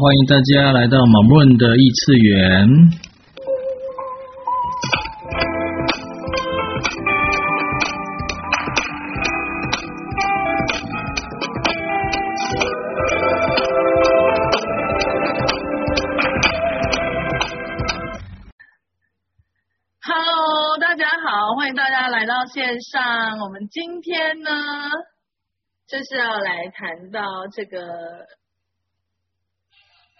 [0.00, 2.68] 欢迎大家来到马润的异次元。
[20.00, 23.40] Hello，大家好，欢迎大家来到线上。
[23.40, 24.50] 我们今天呢，
[25.88, 27.78] 就是要来谈到这个。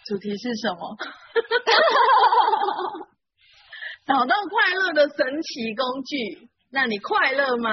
[0.09, 0.97] 主题是什么？
[4.07, 6.49] 找到快乐的神奇工具。
[6.71, 7.71] 那你快乐吗？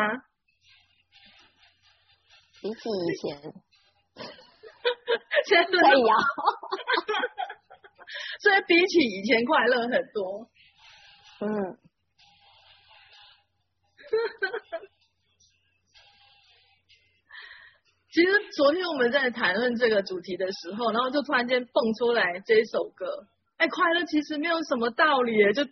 [2.62, 3.42] 比起以前，
[5.48, 6.18] 现在可以啊。
[8.44, 10.50] 所以比起以前快乐很多。
[11.40, 11.80] 嗯。
[18.16, 25.66] 其实昨天我们在谈论这个主题的时候，然后就突然间蹦出来这首歌，哎，快乐其实没有什么道理，就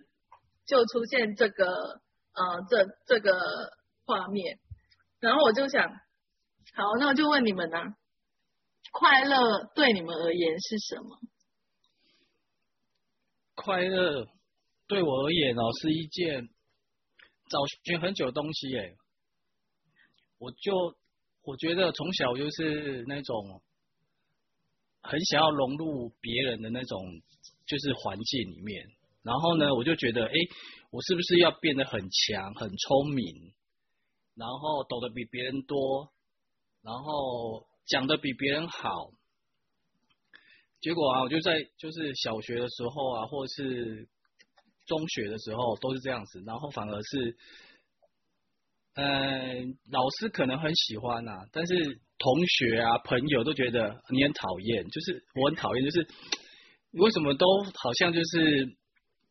[0.66, 1.66] 就出现这个
[2.34, 3.32] 呃这这个
[4.06, 4.60] 画面，
[5.22, 7.78] 然后我就想，好，那我就问你们呢、
[8.92, 11.18] 快乐对你们而言是什么？
[13.56, 14.28] 快乐
[14.90, 16.50] 对我而言哦，是一件
[17.48, 18.92] 找寻很久的东西，哎，
[20.40, 20.94] 我就。
[21.46, 23.62] 我觉得从小就是那种
[25.02, 27.22] 很想要融入别人的那种，
[27.66, 28.88] 就是环境里面。
[29.24, 30.32] 然后呢，我就觉得，哎，
[30.90, 33.54] 我是不是要变得很强、很聪明，
[34.36, 36.14] 然后懂得比别人多，
[36.82, 39.12] 然后讲的比别人好？
[40.80, 44.08] 结果啊，我就在就是小学的时候啊，或者是
[44.86, 47.38] 中学的时候都是这样子，然后反而是。
[48.96, 51.74] 嗯，老师可能很喜欢啊，但是
[52.20, 56.08] 同学啊、朋友都觉得你很讨厌，就是我很讨厌，就是
[56.92, 58.78] 为什么都好像就是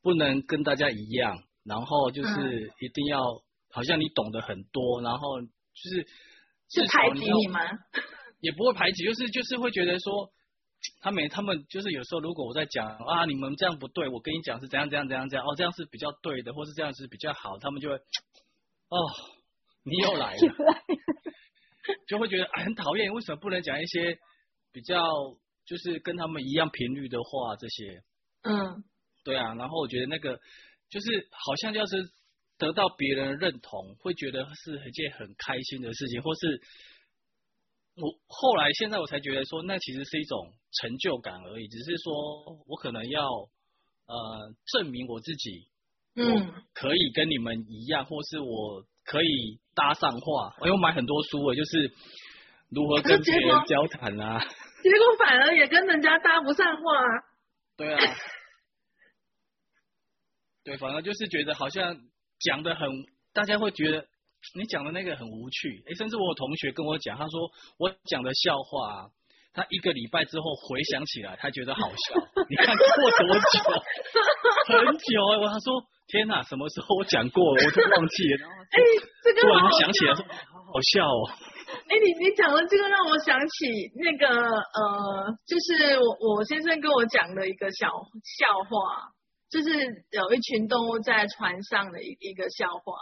[0.02, 5.46] 不能跟大家一样，然后就是一定要、嗯、好像你懂得很多，然后就
[5.90, 6.08] 是
[6.68, 7.60] 是排挤你吗？
[8.40, 10.28] 也不会排挤，就是就是会觉得说，
[11.00, 18.98] 他们他们就是有时候如果我在讲啊，你们这样不对，我跟你讲是怎样怎样怎样怎样，哦，这样是比较对的，或是这样是比较好，他们就会哦。
[19.84, 20.38] 你又来了，
[22.06, 23.12] 就会觉得 很讨厌。
[23.12, 24.16] 为什么不能讲一些
[24.72, 24.96] 比较
[25.64, 27.56] 就是跟他们一样频率的话？
[27.56, 28.00] 这些，
[28.42, 28.84] 嗯，
[29.24, 29.54] 对啊。
[29.54, 30.38] 然后我觉得那个
[30.88, 31.96] 就是好像要是
[32.58, 36.60] 得到别人认同，会觉得是一件很开心的事情，或是
[37.96, 41.66] 我后来现在我才觉得说，那其实是一种成就感而已。
[41.66, 43.20] 只是说我可能要
[44.06, 45.66] 呃证明我自己，
[46.14, 48.86] 嗯，可以跟你们一样，或是我。
[49.04, 51.92] 可以搭上话，我有买很多书诶，就是
[52.70, 54.40] 如何跟别人交谈啊。
[54.82, 56.82] 结果反而也跟人家搭不上话。
[57.76, 58.00] 对啊。
[60.64, 61.98] 对，反而就是觉得好像
[62.40, 62.88] 讲的很，
[63.32, 64.06] 大家会觉得
[64.54, 65.82] 你讲的那个很无趣。
[65.86, 69.08] 诶，甚至我有同学跟我讲，他说我讲的笑话啊，
[69.54, 72.14] 他一个礼拜之后回想起来，他觉得好笑。
[72.48, 73.72] 你看过多久？
[74.72, 75.82] 很久诶，我他说。
[76.08, 78.36] 天呐，什么时候我讲过了，我都忘记了。
[78.44, 78.78] 然后，哎，
[79.22, 81.24] 这个突然想起来说，好好笑哦。
[81.88, 89.08] 哎，你你讲的这个让我想起那个呃，就是我我先生跟我讲的一个小笑话，
[89.48, 89.70] 就是
[90.10, 92.92] 有一群动物在船上的一一个笑话。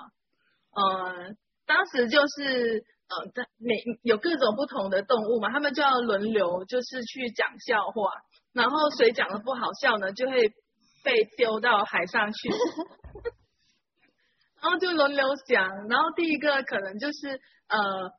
[0.77, 1.35] 呃，
[1.67, 8.11] 当时就是呃，在每有各种不同的动物嘛，他们就要轮流就是去讲笑话，
[8.55, 10.55] 然后谁讲的不好笑呢，就会。
[11.03, 12.51] 被丢到海上去，
[14.61, 18.11] 然后就轮流讲，然后第一个可能就是呃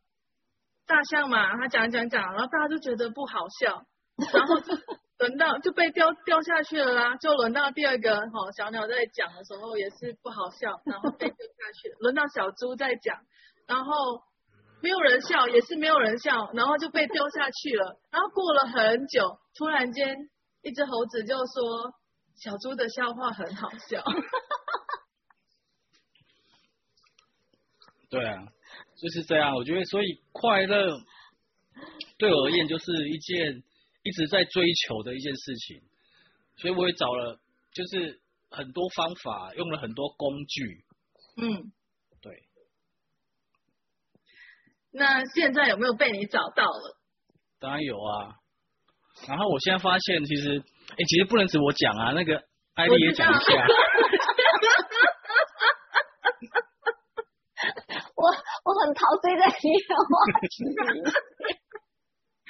[0.88, 3.84] 大象嘛，他讲讲讲，然后大家就觉得不好笑，
[4.34, 4.74] 然后就
[5.20, 13.20] 轮到就被掉掉下去了啦，就轮到第二个哦小鸟在讲的时候也是不好笑，然后被丢下去，轮到小猪在讲，
[13.68, 14.24] 然后
[14.82, 20.30] 没有人笑，也是没有人笑，然后就被丢下去了，然后过了很久，突然间
[20.62, 21.94] 一只猴子就说。
[22.34, 24.04] 小猪的笑话很好笑，
[28.10, 28.48] 对啊，
[28.96, 29.54] 就是这样。
[29.54, 31.00] 我觉得，所以快乐
[32.18, 33.62] 对我而言就是一件
[34.02, 35.84] 一直在追求的一件事情。
[36.58, 37.40] 所以我也找了，
[37.74, 38.20] 就是
[38.50, 40.84] 很多方法，用了很多工具。
[41.38, 41.72] 嗯，
[42.22, 42.44] 对。
[44.92, 46.98] 那现在有没有被你找到了？
[47.60, 48.36] 当然有啊。
[49.28, 50.64] 然后我现在发现，其实。
[50.92, 52.44] 哎，其实不能只我讲啊，那个
[52.74, 53.40] 艾莉也讲一下。
[58.14, 58.28] 我
[58.66, 60.12] 我很陶醉在你的话
[60.50, 61.14] 题里面。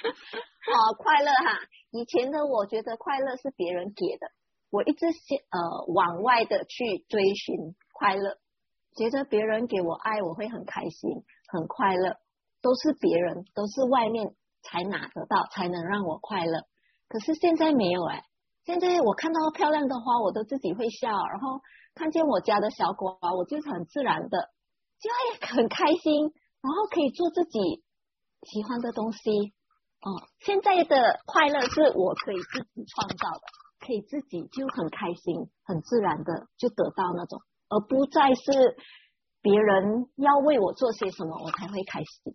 [0.74, 1.60] 好快乐哈！
[1.92, 4.26] 以前的我觉得快乐是别人给的，
[4.70, 8.38] 我一直先呃往外的去追寻快乐，
[8.96, 12.16] 觉得别人给我爱我会很开心很快乐，
[12.62, 16.62] 都是别人都是外面才拿得到才能让我快乐。
[17.08, 18.24] 可是现在没有哎，
[18.64, 21.60] 现在我看到漂亮的花我都自己会笑，然后
[21.94, 24.48] 看见我家的小狗啊，我就是很自然的
[25.00, 26.32] 就会很开心，
[26.62, 27.82] 然后可以做自己
[28.48, 29.52] 喜欢的东西。
[30.00, 30.08] 哦，
[30.40, 33.42] 现在的快乐是我可以自己创造的，
[33.78, 38.76] 可以自己就很开心、很自然的就得到那种，而不再是
[39.42, 42.34] 别人要为我做些什么我才会开心，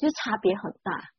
[0.00, 1.10] 就差别很大。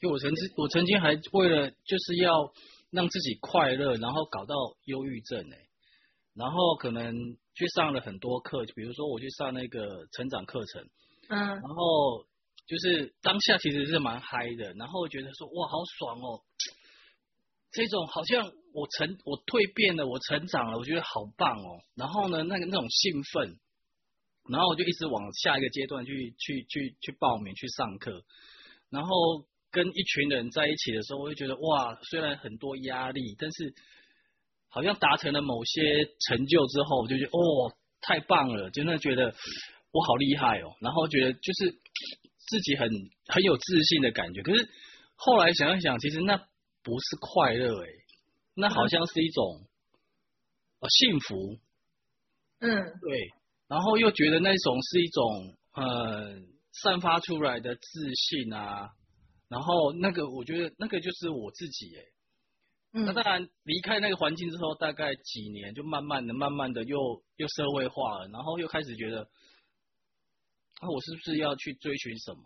[0.00, 2.52] 就我曾经，我曾经还为了就是要
[2.90, 5.58] 让自己快乐，然后搞到忧郁症哎，
[6.34, 7.14] 然后可能
[7.54, 10.88] 去上了很多课，就比如说我去上那个成长课程，
[11.28, 12.26] 嗯，然后。
[12.64, 16.40] 就是当下其实是蛮嗨的，然后觉得说哇好爽哦，
[17.72, 21.82] 这种好像我成我蜕变了，我成长了，我觉得好棒哦。
[21.96, 23.58] 然后呢，那个那种兴奋，
[24.48, 28.22] 然后我就一直往下一个阶段去去去去报名去上课，
[28.90, 33.74] 然后跟一群人在一起的时候，我就觉得哇，虽然很多压力，但是
[34.68, 35.82] 好像达成了某些
[36.20, 39.34] 成就之后，我就觉得哦太棒了，真的觉得
[39.92, 40.74] 我好厉害哦。
[40.80, 41.78] 然后觉得就是。
[42.44, 42.86] 自己很
[43.28, 44.68] 很有自信的感觉，可是
[45.14, 46.36] 后来想一想，其实那
[46.82, 47.88] 不是快乐诶，
[48.54, 49.64] 那好像是一种
[50.80, 51.58] 呃幸福，
[52.58, 52.68] 嗯，
[53.00, 53.30] 对，
[53.72, 56.36] 然后又觉得那种是一种呃
[56.82, 58.90] 散发出来的自信啊，
[59.48, 62.04] 然后那个我觉得那个就是我自己诶，
[62.92, 66.98] 嗯，那当然离开那个环境之后，大概几年就慢慢的、慢慢的又
[67.36, 69.22] 又社会化了，然后又开始觉得。
[70.80, 72.42] 啊我是不是要去追寻什么，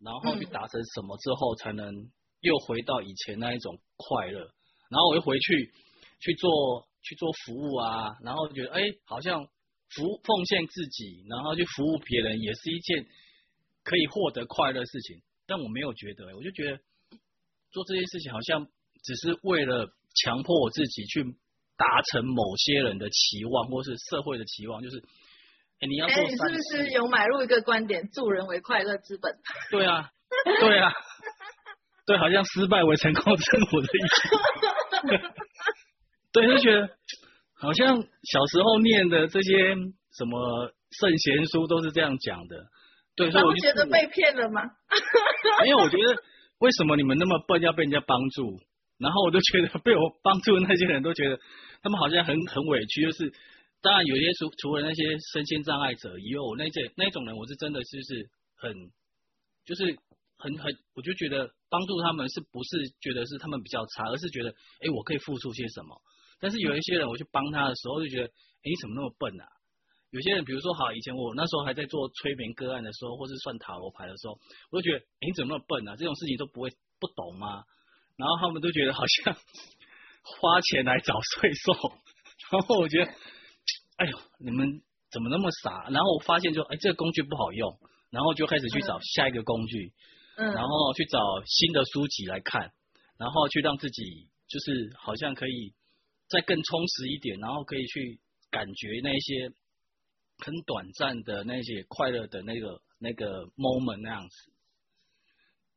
[0.00, 1.94] 然后去达成什么之后，才能
[2.40, 4.40] 又回到以前那一种快乐？
[4.90, 5.72] 然后我又回去
[6.18, 9.46] 去做去做服务啊，然后觉得哎，好像
[9.94, 13.06] 服奉献自己，然后去服务别人，也是一件
[13.82, 15.22] 可以获得快乐的事情。
[15.46, 16.78] 但我没有觉得，我就觉得
[17.70, 18.66] 做这件事情好像
[19.02, 21.24] 只是为了强迫我自己去
[21.76, 25.02] 达成某些人的期望，或是社会的期望，就是。
[25.82, 29.34] 哎，你要做，你是不是有买入一个观点，助人为快乐之本？
[29.70, 30.10] 对啊，
[30.60, 30.92] 对啊，
[32.04, 34.28] 对，好像失败为成功之母的意思。
[36.32, 36.86] 对，就觉得
[37.60, 39.76] 好像小时候念的这些
[40.16, 42.56] 什么圣贤书都是这样讲的。
[43.14, 44.62] 对，所以我就觉得被骗了吗？
[45.66, 46.22] 因为我觉得
[46.58, 48.58] 为什么你们那么笨，要被人家帮助？
[48.98, 51.38] 然后我就觉得被我帮助的那些人都觉得
[51.82, 53.32] 他们好像很很委屈，就是。
[53.82, 55.02] 当然，有些除除了那些
[55.32, 58.28] 身心障碍者以外，我那些那种人，我是真的就是
[58.58, 58.74] 很，
[59.64, 59.96] 就是
[60.36, 65.96] 很很，我就觉得帮助他们是不是觉得是他们比较差，而是觉得哎，我可以付出些什么。
[66.40, 69.44] 但是有一些人，我去帮他的时候，就觉得哎，你怎么那么笨啊？
[70.10, 74.38] 有些人，比如说好，以前我那时候还在做催眠个案的时候，或是算塔罗牌的时候，
[74.70, 75.94] 我就觉得哎，你怎么那么笨啊？
[75.94, 77.62] 这种事情都不会不懂吗？
[78.16, 79.34] 然后他们都觉得好像
[80.22, 81.72] 花钱来找税收，
[82.50, 83.12] 然后我觉得。
[84.00, 84.80] 哎呦，你们
[85.12, 85.90] 怎么那么傻？
[85.90, 87.78] 然后我发现就，哎，这个工具不好用，
[88.08, 89.92] 然后就开始去找下一个工具，
[90.38, 92.72] 嗯，然后去找新的书籍来看，
[93.18, 95.74] 然后去让自己就是好像可以
[96.30, 99.50] 再更充实一点，然后可以去感觉那些
[100.38, 104.52] 很短暂的那些快乐的那个那个 moment 那样子。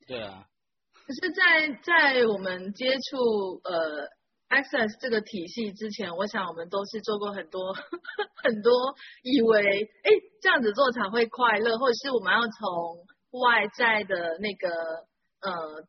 [0.08, 0.46] 对啊。
[0.94, 4.08] 可是在，在在我们接触呃。
[4.50, 7.74] Access 这个体系之前，我想我们都是做过很多
[8.44, 10.12] 很多，以为哎
[10.44, 14.70] 这样子做才会快乐，或者是我们要从外在的那个
[15.42, 15.82] 呃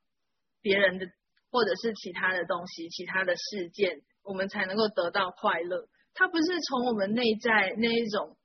[0.63, 1.05] 别人的
[1.51, 5.87] 或者是其他的东西、其他的事件，我们才能够得到快乐。
[6.15, 8.37] 它不是从我们内在那一种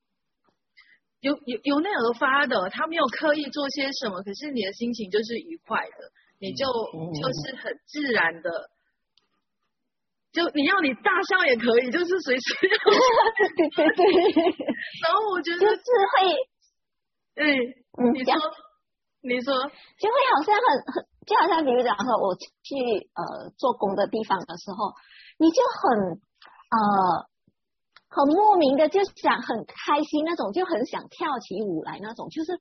[1.21, 8.69] 由由由内而发的，他没有刻意做些什么，可是你的心情就是愉快的，你就就是很自然的。
[10.31, 12.77] 就你要你大笑也可以，就是随时要。
[13.65, 14.05] 对对对。
[15.01, 17.41] 然后我觉得就是会，
[18.13, 18.33] 你说，
[19.21, 19.53] 你说，
[19.97, 22.77] 就会好像很很，就好像比如讲说我去
[23.13, 24.93] 呃做工的地方的时候，
[25.39, 26.21] 你就很
[26.69, 27.25] 呃
[28.09, 32.53] 很莫名的就想很开心那种，就很想跳起舞来那种，就是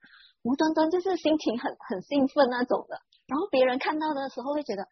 [0.43, 2.97] 无端端就是心情很很兴奋那种的。
[3.27, 4.89] 然后别人看到的时候会觉得。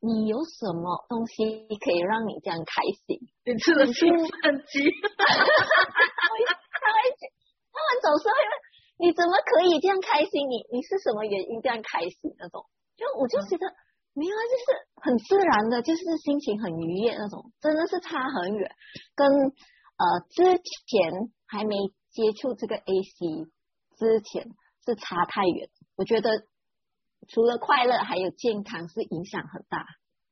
[0.00, 3.18] 你有什么东西可以让你这样开心？
[3.42, 4.78] 你吃了兴奋剂？
[5.18, 6.96] 他会，他会，
[7.74, 8.54] 他们总是会问
[9.02, 10.46] 你怎么可以这样开心？
[10.46, 12.30] 你你是什么原因这样开心？
[12.38, 12.62] 那种，
[12.94, 13.66] 就我就觉得
[14.18, 18.68] 没有啊，就是很自然的，就是心情很愉悦那种，真的是差很远，
[19.14, 20.42] 跟呃之
[20.86, 21.76] 前还没
[22.10, 23.46] 接触这个 AC
[23.96, 24.48] 之前
[24.84, 25.70] 是差太远。
[25.96, 26.30] 我觉得
[27.28, 29.86] 除了快乐，还有健康是影响很大，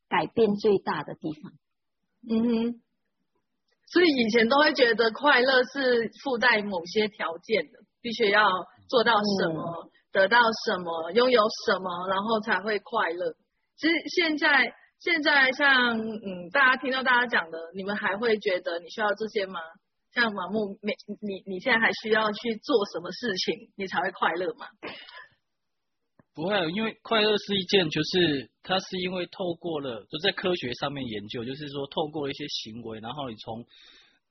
[0.08, 1.52] 改变最大的地方。
[2.28, 2.82] 嗯哼，
[3.86, 8.48] 所以以前都会觉得快乐是附带某些条件的，必须要
[8.88, 13.36] 做到什么，嗯、得到什么，拥有什么，然后才会快乐。
[13.76, 19.60] 其实现在，现在像嗯，大家听到大家讲的，你们还会觉得你需要这些吗？
[20.12, 24.66] 像马木，你你你现在还需要去做什么事情，你才会快乐吗？
[26.34, 33.62] 不会，因为快乐是一件，就是它是因为透过了，就在科学上面研究，就是说透过了一些行为，然后你从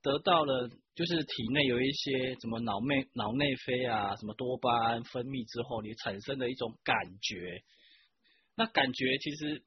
[0.02, 7.62] 得到了，就是体内有一些什么脑内脑内啡啊，什么多巴胺分泌之后，你产生的一种感觉。
[8.58, 9.64] 那感觉其实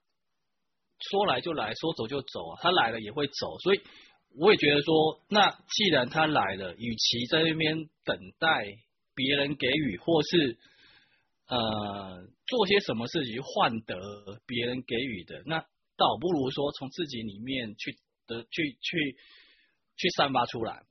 [1.11, 3.81] 说来就来，说走就走啊，他来了也会走，所以
[4.39, 8.65] 我也觉得说，那既然他来了，与其在那边等待
[9.15, 10.59] 别人给予，或是
[11.49, 19.17] 呃做些什么事情换得别人给予的，那倒不如说从自己里面去的去去
[19.97, 20.83] 去散发出来，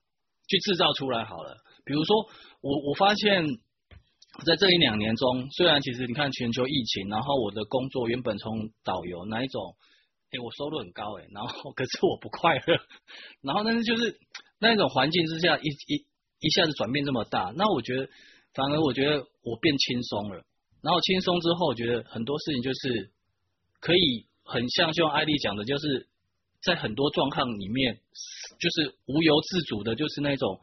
[0.48, 1.58] 去制造出来好了。
[1.84, 2.16] 比如说
[2.62, 3.44] 我我发现。
[4.46, 9.76] 在这一两年中，虽然其实你看全球疫情，然后我的工作原本从导游那一种，
[10.32, 12.80] 哎，我收入很高哎，然后 可是我不快乐，
[13.42, 14.20] 然后但是就是
[14.60, 16.06] 那一种环境之下，一一
[16.40, 18.08] 一下子转变这么大，那我觉得
[18.54, 20.46] 反而我觉得我变轻松了，
[20.82, 23.12] 然后轻松之后，我觉得很多事情就是
[23.82, 26.08] 可以很像就像艾丽讲的，就是
[26.62, 28.00] 在很多状况里面，
[28.60, 30.62] 就是无由自主的，就是那种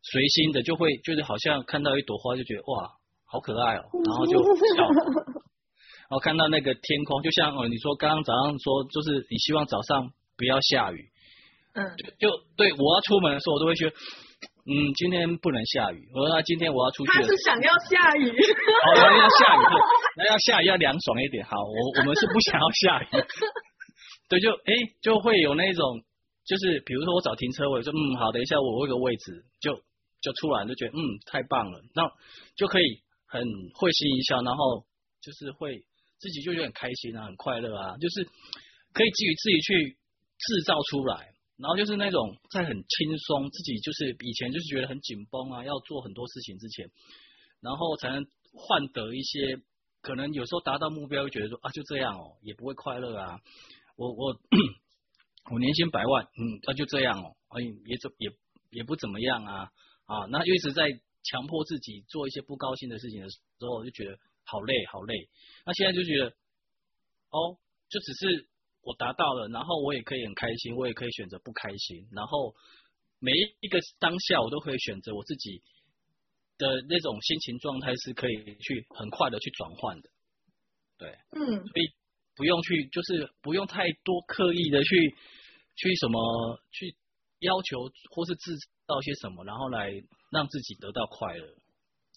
[0.00, 2.99] 随心的，就会就是好像看到一朵花就觉得哇。
[3.30, 4.82] 好可爱哦， 然后就笑，
[6.10, 11.08] 然后看到那个天空，就像哦，你说刚刚早上说，就是你希望早上不要下雨，
[11.74, 11.86] 嗯，
[12.18, 13.94] 就对我要出门的时候，我都会觉得，
[14.66, 16.10] 嗯，今天不能下雨。
[16.12, 19.62] 我说那今天我要出去，他是想要下雨，好，要要下雨，
[20.16, 21.46] 那要下雨要凉爽一点。
[21.46, 23.06] 好，我我们是不想要下雨，
[24.28, 26.02] 对，就哎就会有那种，
[26.44, 29.78] 就是比如说我找停车位，说嗯好，等一下我有个位置，就
[30.20, 30.98] 就出来就觉得嗯
[31.30, 32.10] 太棒了，那
[32.56, 32.98] 就可以。
[33.30, 33.40] 很
[33.74, 34.84] 会心一笑，然后
[35.22, 35.78] 就是会
[36.18, 38.24] 自己就觉得很开心啊，很快乐啊，就是
[38.92, 39.96] 可以基于自己去
[40.36, 46.90] 制造出来，然后就是那种在很轻松，自己就是以前就是觉得很紧绷啊，要做很多事情之前，
[47.60, 49.62] 然后才能换得一些
[50.02, 53.38] 可能有时候达到目标，就觉得说啊就这样哦，也不会快乐啊，
[53.96, 54.36] 我我
[55.52, 58.32] 我年薪百万，嗯，那、啊、就这样哦，哎也怎也
[58.70, 59.70] 也不怎么样啊
[60.06, 60.82] 啊，那一直在。
[61.22, 65.14] 强迫自己做一些不高兴的事情的时候，我就觉得好累好累。
[65.66, 66.26] 那现在就觉得，
[67.30, 67.58] 哦，
[67.88, 68.48] 就只是
[68.80, 72.08] 我达到了，然后我也可以很开心，我也可以选择不开心。
[72.12, 72.54] 然后
[73.18, 75.62] 每一个当下，我都可以选择我自己
[76.56, 80.08] 的那种心情状态，是可以去很快的去转换的。
[80.96, 81.92] 对，嗯，所以
[82.34, 85.14] 不用去，就是不用太多刻意的去
[85.76, 86.96] 去什么去
[87.40, 90.02] 要求或是制造些什么，然后来。
[90.30, 91.46] 让自己得到快乐，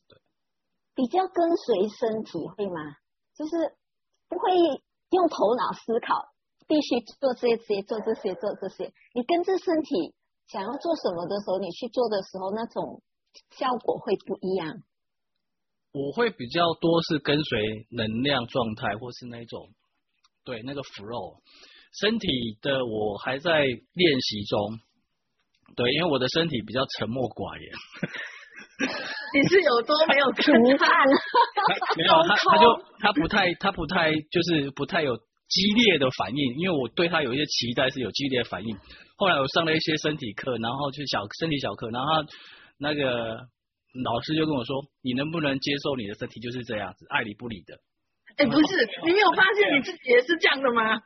[0.08, 0.22] 对，
[0.93, 2.77] 比较跟随身体会吗？
[3.34, 3.51] 就是
[4.29, 4.53] 不会
[5.10, 6.29] 用头脑思考，
[6.67, 8.93] 必须做这些、做这些、做这些。
[9.15, 10.13] 你跟着身体
[10.48, 13.01] 想要做什么的时候，你去做的时候，那种
[13.58, 14.84] 效果会不一样。
[15.91, 19.70] 我会比较多是跟随能量状态，或是那种
[20.43, 21.41] 对那个 flow。
[22.00, 22.27] 身体
[22.62, 24.79] 的我还在练习中。
[25.75, 27.67] 对，因为我的身体比较沉默寡言。
[29.34, 30.86] 你是有多没有看他？
[31.96, 35.15] 没有，他他就他不太他不太就是不太有
[35.48, 38.75] 激烈的反应，因为我对他有一些期待是有激烈的反应。
[39.15, 42.24] 后来我上了一些身体课，然后就小身体小课，然后
[42.79, 43.38] 那个
[44.03, 47.77] 老师就跟我说：“你能不能接受你的身体就是这样子，爱理不理的？”
[48.38, 50.98] 哎，不是，你没有发现你自己也是这样的吗？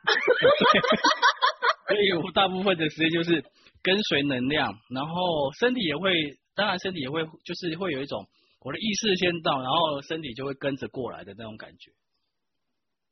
[1.88, 3.44] 所以我大部分的时间就是。
[3.82, 6.12] 跟随能量，然后身体也会，
[6.54, 8.26] 当然身体也会，就是会有一种
[8.60, 11.92] 我的意识先到，然后身体就会跟着过来的那种感觉。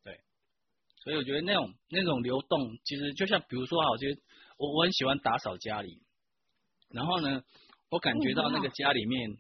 [0.05, 0.21] 对，
[1.03, 4.21] 所以我觉得那种那种流动，其实就像比如说啊，我觉得
[4.59, 6.03] 我我很喜欢打扫家里，
[6.91, 7.43] 然后呢，
[7.91, 9.31] 我感觉到那个家里面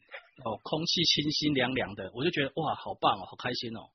[0.44, 3.90] 哦，空气清新凉凉的，我就觉得哇，好棒哦，好开心哦。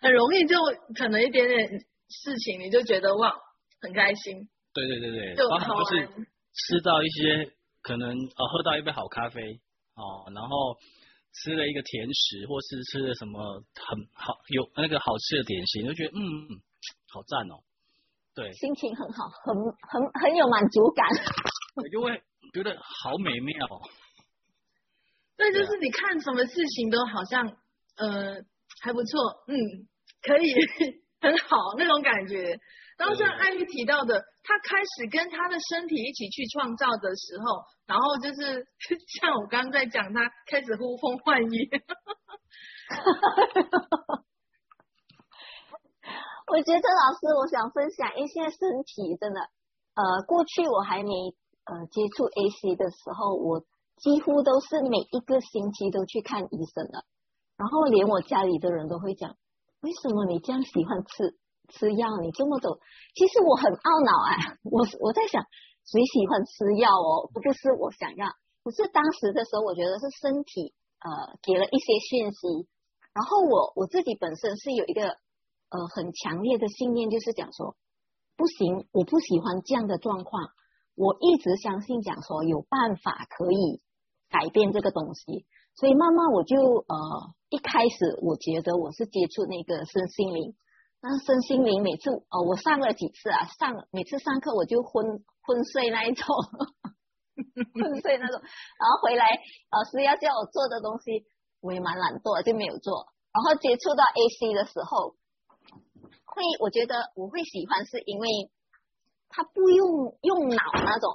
[0.00, 0.56] 很容易就
[0.94, 1.68] 可能一点点
[2.08, 3.34] 事情，你就觉得哇，
[3.80, 4.48] 很开心。
[4.72, 6.08] 对对对对，包括就是
[6.52, 7.50] 吃到一些
[7.82, 9.60] 可能呃喝到一杯好咖啡
[9.94, 10.76] 哦，然后
[11.32, 16.22] 吃了一个甜食，或是吃了什么很好有那个好吃的点心，就觉得嗯
[17.12, 17.62] 好赞哦，
[18.34, 21.06] 对，心情很好，很很很有满足感，
[21.76, 22.22] 我就会
[22.52, 23.66] 觉得好美妙。
[25.36, 27.46] 对，就是你看什么事情都好像
[27.96, 28.34] 呃
[28.82, 29.56] 还不错，嗯，
[30.22, 30.52] 可以
[31.20, 32.58] 很好那种感觉。
[33.00, 34.12] 然后像艾玉提到的，
[34.44, 38.68] 他开始跟他的身体一起去创造的时候，然后就是
[39.18, 41.70] 像我刚刚在讲，他开始呼风唤雨。
[46.52, 49.40] 我觉得老师，我想分享一些身体真的，
[49.94, 51.08] 呃，过去我还没
[51.64, 53.64] 呃接触 AC 的时候，我
[53.96, 57.06] 几乎都是每一个星期都去看医生的，
[57.56, 59.36] 然后连我家里的人都会讲，
[59.80, 61.38] 为什么你这样喜欢吃？
[61.70, 62.78] 吃药，你这么走，
[63.14, 65.42] 其实我很懊恼哎， 我我在想，
[65.86, 67.30] 谁喜欢吃药哦？
[67.32, 68.26] 不就是我想要？
[68.62, 72.68] 可是当时的时候，我觉得是身体呃给了一些讯息，
[73.14, 77.74] 然后我我自己本身是有一个呃很强烈的信念，就是讲说
[78.36, 80.50] 不行，我不喜欢这样的状况，
[80.94, 83.80] 我一直相信讲说有办法可以
[84.28, 86.94] 改变这个东西，所以慢慢我就呃
[87.48, 90.54] 一开始我觉得我是接触那个身心灵。
[91.02, 96.26] 那身心灵每次哦，我上了几次啊，上每次上课我就昏昏睡那一种，
[97.72, 98.36] 昏睡那种，
[98.76, 99.24] 然后回来
[99.72, 101.24] 老师要叫我做的东西，
[101.62, 103.06] 我也蛮懒惰，就没有做。
[103.32, 105.16] 然后接触到 AC 的时候，
[106.26, 108.28] 会我觉得我会喜欢，是因为
[109.30, 111.08] 他不用用脑那种，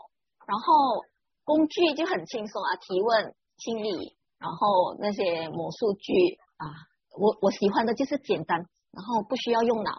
[0.47, 1.05] 然后
[1.43, 6.11] 工具就很轻松啊，提问、清理，然后那些魔术具
[6.57, 6.73] 啊，
[7.19, 8.65] 我我喜欢的就是简单。
[8.95, 9.91] 然后不需要用脑，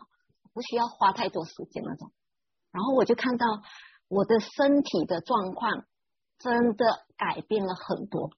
[0.54, 2.10] 不需要花太多时间那种。
[2.72, 3.44] 然后我就看到
[4.08, 5.84] 我的身体的状况
[6.38, 8.30] 真的改变了很多，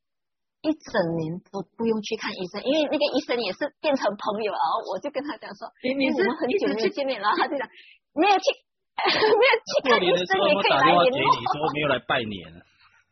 [0.63, 4.51] 一整年都不用去看医生，因为那个医生也是变成朋友。
[4.53, 7.69] 然后我就跟他讲说：“你你是我们很久没有见面了。”他就讲
[8.15, 8.51] ：“没有去，
[9.39, 12.63] 没有去看医生，也可以来联络。”你说没有来拜年。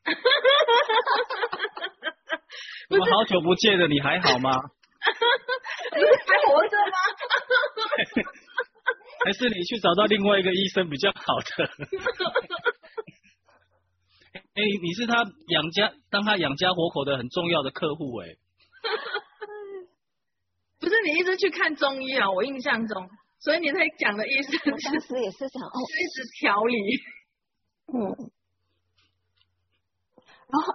[2.88, 4.52] 我们好久不见了，你还好吗？
[5.96, 6.96] 你还活着吗？
[9.24, 11.64] 还是你去找到另外一个医生比较好的？
[14.56, 18.36] 哎、欸，你是他养家，当他养家活口的很重要的客户哎。
[20.78, 22.30] 不是你一直去看中医啊？
[22.30, 23.08] 我印象中，
[23.40, 26.74] 所以你在讲的意思是，当时也是想哦，一直调理。
[27.92, 28.30] 嗯。
[30.48, 30.74] 然后，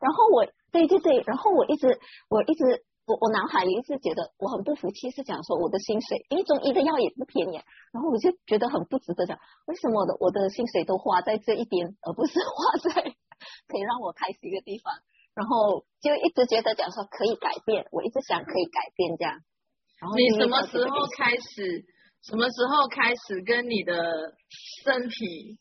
[0.00, 2.84] 然后我对对对，然后我一直我一直。
[3.06, 7.60] 我我脑海里一直觉得我很不服气，是讲说我的薪水，因为中医的药也不便宜，
[7.92, 14.94] 然后我就觉得很不值得讲，为什么我的我的薪水都花在这一边，而不是 花在可以让我开心的地方，
[15.34, 19.40] 然后就一直觉得讲说可以改变，我一直想可以改变这样。
[20.00, 21.84] 然后你什么时候开始？
[22.24, 23.92] 什么时候开始跟你的
[24.82, 25.58] 身体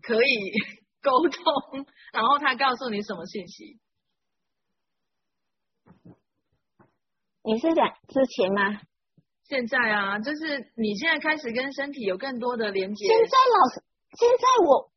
[0.00, 0.52] 可以
[1.04, 1.84] 沟通？
[2.14, 3.78] 然后他告诉你什么信息？
[7.46, 8.80] 你是讲之前吗？
[9.46, 13.06] 现在啊，就是你现在开始跟身体有更多的连接。
[13.06, 13.22] 现在
[13.54, 13.80] 老师，
[14.18, 14.90] 现在我，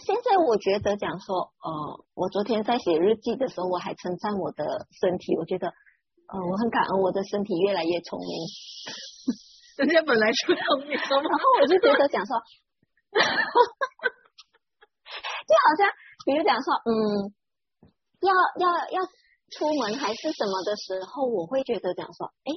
[0.00, 4.64] 现在我觉得讲说，呃，我昨天在写日记的时候，我还称赞我的
[4.98, 8.30] 身体，我觉得，呃，我很感恩我的身体越来越聪明。
[9.76, 11.28] 人家本来就聪明，然后
[11.60, 12.40] 我就觉得讲说，
[13.20, 13.36] 就好
[15.76, 15.92] 像
[16.24, 17.28] 比如讲说，嗯，
[18.24, 19.04] 要要要。
[19.50, 22.50] 出门还是什么的时候，我会觉得讲说，哎，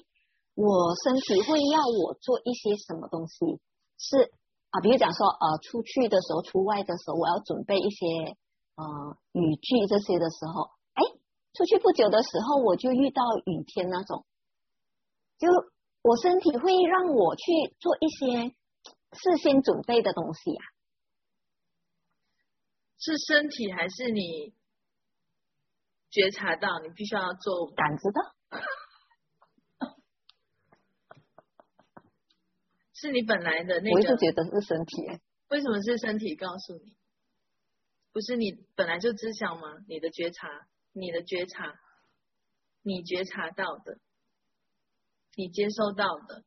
[0.56, 3.60] 我身体会要我做一些什么东西，
[3.97, 4.32] 是
[4.71, 8.06] 啊，比如讲说，呃，出去的时候，出外的时候，我要准备一些
[8.76, 8.84] 呃
[9.34, 11.04] 雨具这些的时候，哎，
[11.54, 14.26] 出去不久的时候，我就遇到雨天那种，
[15.38, 15.47] 就
[16.02, 17.43] 我身体会让我去
[17.80, 18.56] 做一些
[19.12, 20.63] 事先准备的东西啊，
[22.97, 24.56] 是身体还是你？
[26.10, 28.22] 觉察到你必须要做感知的，
[32.93, 33.96] 是你本来的那个。
[33.96, 35.02] 我一直觉得是身体，
[35.50, 36.96] 为什么是身体告诉你？
[38.13, 39.78] 不是你本来就知晓吗？
[39.88, 40.48] 你的觉察，
[40.93, 41.76] 你的觉察，
[42.82, 44.00] 你觉察到的，
[45.36, 46.43] 你接收到的，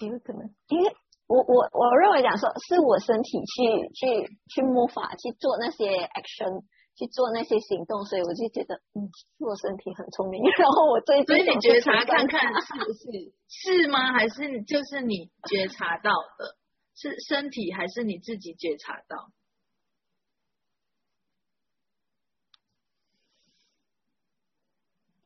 [0.00, 0.96] 有可能，因为
[1.26, 6.64] 我我我认为讲说是我身体去去去魔法去做那些 action。
[6.96, 9.06] 去做那些行动，所以我就觉得，嗯，
[9.38, 10.42] 我身体很聪明。
[10.58, 13.04] 然后我最近，所以你觉察看看是不是
[13.48, 14.12] 是吗？
[14.12, 16.56] 还是就是你觉察到的，
[16.94, 19.30] 是身体还是你自己觉察到？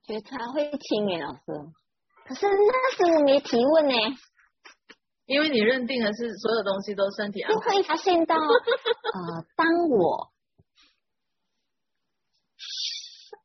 [0.03, 1.41] 觉察会轻耶，老师。
[2.27, 3.95] 可是那时我没提问呢，
[5.27, 7.71] 因为你认定的是所有东西都身体安排。
[7.71, 10.33] 就会发现到，呃，当我，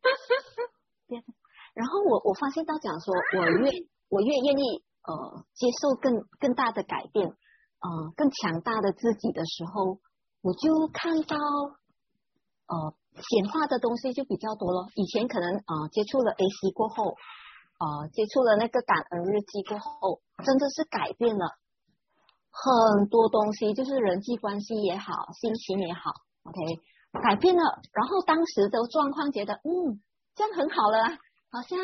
[1.09, 1.33] 哈哈
[1.73, 3.71] 然后我我发现到讲说，我越
[4.09, 9.99] 我越愿意呃接受更更大的改变，呃更强大的自己的时候，
[10.41, 14.87] 我就看到呃显化的东西就比较多了。
[14.95, 17.15] 以前可能呃接触了 AC 过后。
[17.77, 21.45] 呃，接触了那个感恩日记过后，真的是改变了
[22.49, 26.09] 很多东西，就是人际关系也好，心情也好
[26.43, 26.57] ，OK，
[27.21, 27.62] 改变了。
[27.93, 29.99] 然后当时的状况觉得，嗯，
[30.36, 31.04] 这样很好了，
[31.51, 31.78] 好像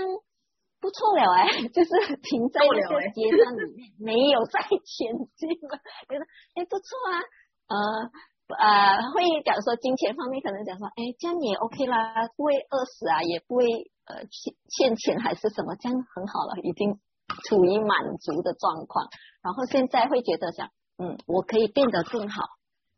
[0.79, 1.91] 不错了哎， 就是
[2.21, 5.77] 停在那个阶段里面，没有再前进了，
[6.09, 7.19] 觉得哎不错啊，
[7.67, 8.11] 呃。
[8.51, 13.63] 呃，会讲说金钱方面可能讲说，哎，这样也 OK 啦，不会饿死啊，也不会
[14.03, 16.99] 呃欠欠钱还是什么，这样很好了，已经
[17.47, 19.07] 处于满足的状况。
[19.41, 20.67] 然后现在会觉得想，
[20.97, 22.43] 嗯，我可以变得更好，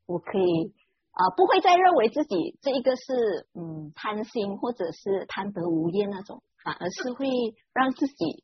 [0.07, 0.73] 我可以
[1.13, 7.27] 啊、呃，不会再认为自己这一个是嗯贪心或者是贪得无厌那种，反而是会
[7.73, 8.43] 让自己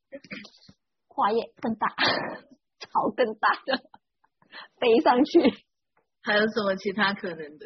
[1.07, 1.87] 跨越更大，
[2.79, 3.81] 朝更大的
[4.79, 5.39] 飞上去。
[6.21, 7.65] 还有什么其他可能的？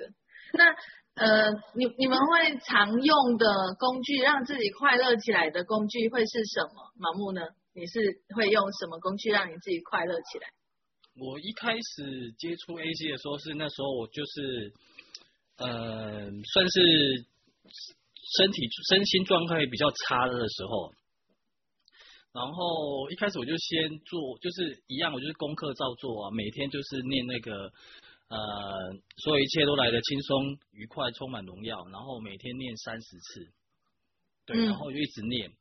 [0.53, 0.71] 那
[1.15, 3.45] 呃，你你们会常用的
[3.77, 6.91] 工具，让自己快乐起来的工具会是什么？
[6.97, 7.41] 盲目呢？
[7.75, 7.99] 你是
[8.35, 10.47] 会用什么工具让你自己快乐起来？
[11.15, 14.71] 我一开始接触 AC 的时候，是那时候我就是
[15.57, 17.25] 呃，算是
[18.37, 20.93] 身体身心状态比较差的时候，
[22.33, 27.71] 然后一开始我就先做，就是一样，我就是功课照做啊，每天就是念那个。
[28.29, 28.39] 呃，
[29.17, 31.85] 所有一切都来得轻松、愉快、充满荣耀。
[31.89, 33.51] 然后每天念三十次，
[34.47, 35.53] 对，然后就一直念，嗯、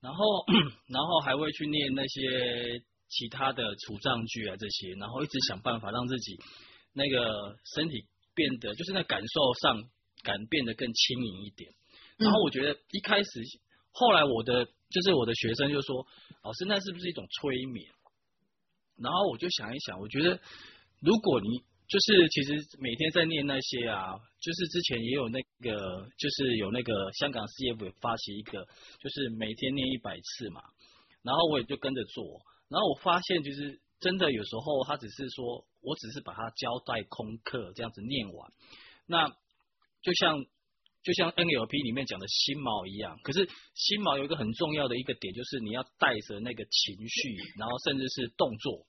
[0.00, 0.24] 然后
[0.86, 6.38] 然后还会去念那些其他的除障句啊这些，然后一直想办法让自己
[6.94, 8.06] 那个身体
[8.40, 9.84] 变得，就是那感受上
[10.22, 11.70] 感变得更轻盈一点。
[12.16, 13.28] 然后我觉得一开始，
[13.92, 16.06] 后来我的就是我的学生就说，
[16.42, 17.92] 老师，那是不是一种催眠？
[18.96, 20.40] 然后我就想一想，我觉得
[21.00, 28.64] 如果你就是其实每天在念那些啊，就是之前也有那个，就是有那个香港 CF 发起一个，
[29.00, 30.62] 就是每天念一百次嘛，
[31.22, 32.24] 然后我也就跟着做，
[32.68, 38.52] 然后我发现其实真的有时候他只是说我只是把它交代空课这样子念完，
[39.06, 39.28] 那
[40.02, 40.44] 就像
[41.02, 48.86] 就像 NLP 里面讲的心锚一样，可是心锚有一个很重要的一个点，就是你要带着那个情绪，然后甚至是动作，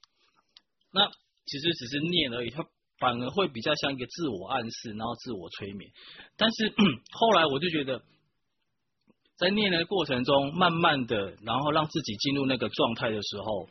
[0.91, 1.07] 那
[1.45, 2.65] 其实只是念而已，它。
[3.01, 5.91] 反而会比较像一个自我暗示，然后自我催眠。
[6.37, 6.69] 但是
[7.17, 8.03] 后来我就觉得，
[9.37, 13.67] 在念的过程中，慢慢的，然后让自己进入那个状态的时候，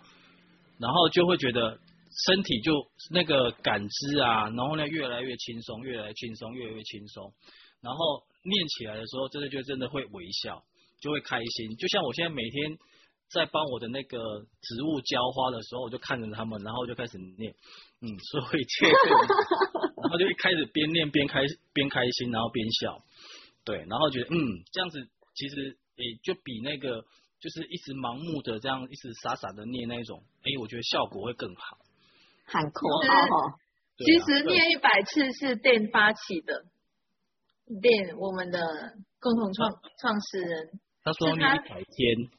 [0.81, 1.79] 然后就会觉得
[2.27, 2.73] 身体就
[3.11, 7.33] 那个感知啊，然后呢越来越轻松，越来越轻松，越来越轻松。
[7.83, 10.65] 然后念起来的时候，真的就真的会微笑，
[11.01, 11.77] 就会开心。
[11.77, 12.79] 就像我现在每天。
[13.33, 14.19] 在帮我的那个
[14.61, 17.55] 植物浇花的时候，我就看着他们，然后就开始念，
[18.03, 18.93] 嗯， 所以这个，
[20.03, 21.39] 然后就一开始边念边开
[21.73, 23.05] 边开心，然后边笑，
[23.65, 24.99] 对，然后觉得嗯，这样子
[25.37, 27.05] 其实也，就比那个
[27.41, 31.79] 就是一直盲目的这样一直傻傻的念那种，诶，我觉得效果会更好。
[32.47, 33.59] 喊口号，
[33.97, 36.65] 其实念一百次是电发起的，
[37.81, 38.61] 电我们的
[39.19, 42.31] 共同创创始人，他说念一百天。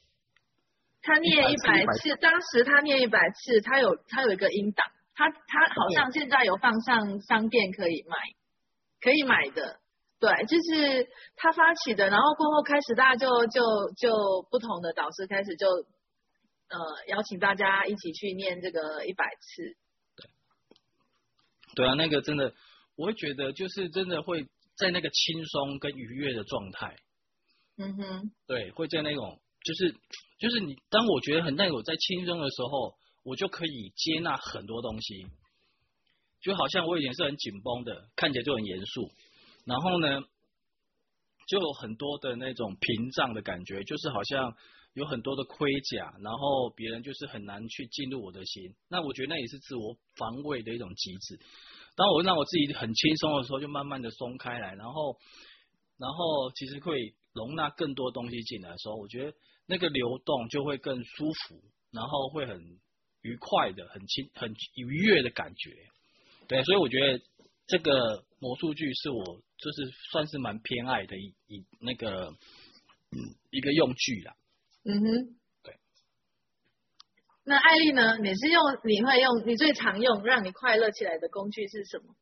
[1.04, 4.86] 他念一百次，当时他念一百次，他有他有一个音档，
[5.16, 8.16] 他他好像现在有放上商店可以买，
[9.02, 9.80] 可以买的，
[10.22, 13.62] 对，就是他发起的，然后过后开始大家就就
[13.98, 19.76] 就不同的导师开始就呃邀请大家一起去念这个一百次，
[20.16, 20.30] 对，
[21.76, 22.54] 对啊，那个真的
[22.96, 26.96] 我会觉得就是真的会在那个轻松跟愉悦的状态，
[27.78, 29.96] 嗯哼，对，会在那种就是。
[30.42, 35.28] 就是你，当我觉得很那我在轻松的时候，我就可以接纳很多东西，
[36.42, 39.08] 就好像我以前是很紧绷的，看起来就很严肃，
[39.66, 40.22] 然后呢，
[41.48, 44.56] 就有很多的那种屏障的感觉，就是好像
[44.94, 48.74] 有很多的盔甲，然后别人就是很难去进入我的心。
[48.90, 51.40] 那我觉得那也是自我防卫的一种机制。
[51.96, 55.18] 当我让我自己很轻松的时候，就慢慢的松开来，然后，
[55.98, 59.34] 然后其实会容纳更多东西进来的时候，我觉得。
[59.68, 62.60] 那个流动就会更舒服，然后会很
[63.22, 65.72] 愉快的、很轻、很愉悦的感觉。
[66.46, 67.24] 对，所以我觉得
[67.68, 69.24] 这个魔术具是我
[69.58, 72.30] 就是算是蛮偏爱的一一那个
[73.12, 73.18] 嗯
[73.50, 74.36] 一个用具啦。
[74.84, 75.76] 嗯哼，对。
[77.44, 78.18] 那艾丽呢？
[78.18, 82.16] 你是用你会用你最常用让你快乐起来的工具是什么？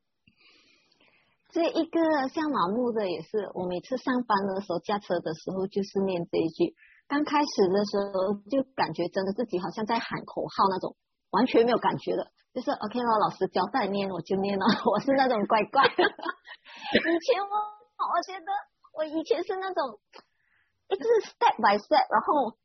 [1.51, 1.99] 这一个
[2.29, 6.75] 像老木的也是，我每次上班的时候驾车的时候就是念这一句。
[7.07, 10.95] 刚开始的时候就感觉真的自己好像在喊口号那种，
[11.31, 15.83] 完全没有感觉的，就是 OK 了，老师交代念我就念了， 我是那种乖乖。
[15.85, 18.51] 以前我我觉得
[18.93, 19.99] 我以前是那种
[20.89, 22.57] 一直 step by step，然后。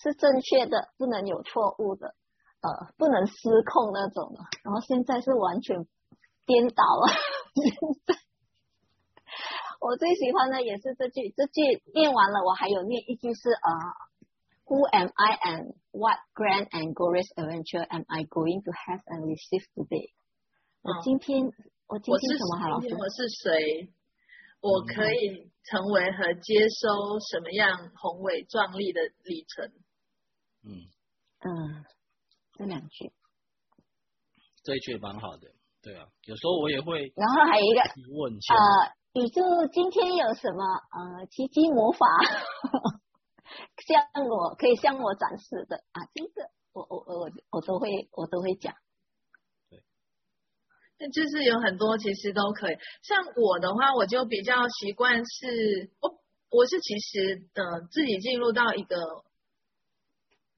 [0.00, 2.14] 是正确的，不能有错误的，
[2.62, 3.34] 呃，不能失
[3.66, 4.38] 控那种的。
[4.62, 5.74] 然后现在是完全
[6.46, 7.10] 颠倒了。
[7.56, 7.66] 现
[8.06, 8.14] 在
[9.80, 13.70] 我最喜欢的也是这句，这句念完了，我还有念一句是呃
[14.68, 19.64] ，Who am I and what grand and glorious adventure am I going to have and receive
[19.74, 21.42] today？、嗯、我今天
[21.88, 22.68] 我今天什么好？
[22.68, 23.92] 老师，我是谁？
[24.60, 29.72] 我可以成为和接收什么样宏伟壮丽的里程？
[30.66, 30.84] 嗯
[31.40, 31.84] 嗯，
[32.54, 33.12] 这两句，
[34.64, 35.48] 这一句也蛮好的，
[35.80, 39.40] 对啊，有时候我也会，然后还有一个提问，呃，宇宙
[39.72, 42.04] 今天有什么呃奇迹魔法，
[43.86, 46.02] 向我可以向我展示的啊？
[46.14, 48.74] 这个我我我我都会我都会讲，
[49.70, 49.82] 对，
[50.98, 56.18] 那就是有很多其实都可以，像我的话，我就比较习惯是，我
[56.50, 58.96] 我是其实呃自己进入到一个。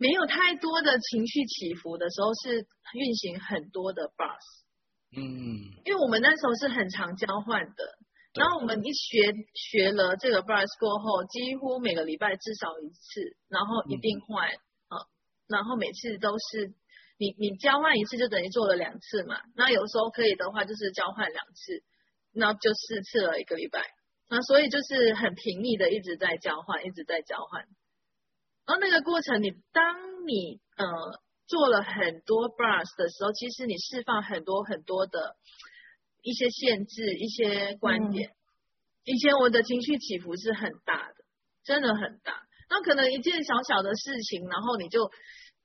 [0.03, 4.41] 没有太多的情绪起伏的时候，是运行很多的 bus。
[5.15, 7.99] 嗯，因为我们那时候是很常交换的，
[8.33, 14.49] 然后我们一学学了这个 brush 过后，几乎每个礼拜至少一次，然后一定换
[14.89, 15.03] 啊，
[15.49, 16.73] 然后每次都是
[17.19, 21.83] 你你交换一次就等于做了两次嘛，那有时候可以的话就是交换两次，
[22.33, 23.83] 那就四次了一个礼拜，
[24.29, 27.67] 那所以就是很频密的一直在交换，一直在交换。
[28.65, 30.87] 然后那个过程，你当你呃
[31.49, 35.35] 做了很多 brush 的时候，其实你释放很多很多的
[36.23, 38.31] 一些限制、一些观点。
[38.31, 38.35] 嗯、
[39.05, 41.15] 以前我的情绪起伏是很大的，
[41.65, 42.43] 真的很大。
[42.69, 45.11] 那可能一件小小的事情，然后你就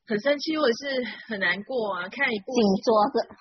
[0.08, 2.10] 很生气，或者是很难过啊。
[2.10, 3.36] 看一部戏，紧张的，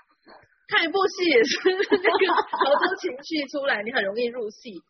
[0.69, 4.83] 看一部戏也是那个好多情绪出来，你很容易入戏。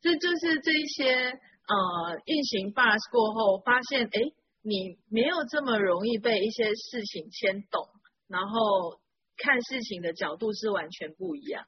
[0.00, 1.32] 这就是这一些。
[1.66, 4.20] 呃，运行 bus 过后，发现哎，
[4.60, 7.88] 你没有这么容易被一些事情牵动，
[8.28, 9.00] 然后
[9.36, 11.64] 看事情的角度是完全不一样。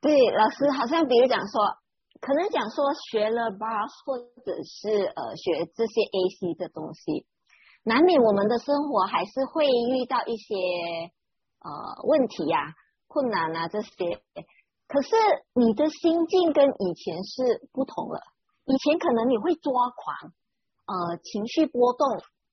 [0.00, 1.62] 对，老师好像比如讲说，
[2.20, 7.26] 可能讲说学了 bus 或者是呃学这些 AC 的东西，
[7.84, 10.54] 难免我们的生活还是会遇到一些
[11.60, 11.70] 呃
[12.04, 12.74] 问题呀、啊、
[13.06, 14.22] 困难啊这些。
[14.88, 15.14] 可是
[15.54, 18.20] 你的心境跟以前是不同了，
[18.66, 20.32] 以前可能你会抓狂，
[20.84, 22.08] 呃，情绪波动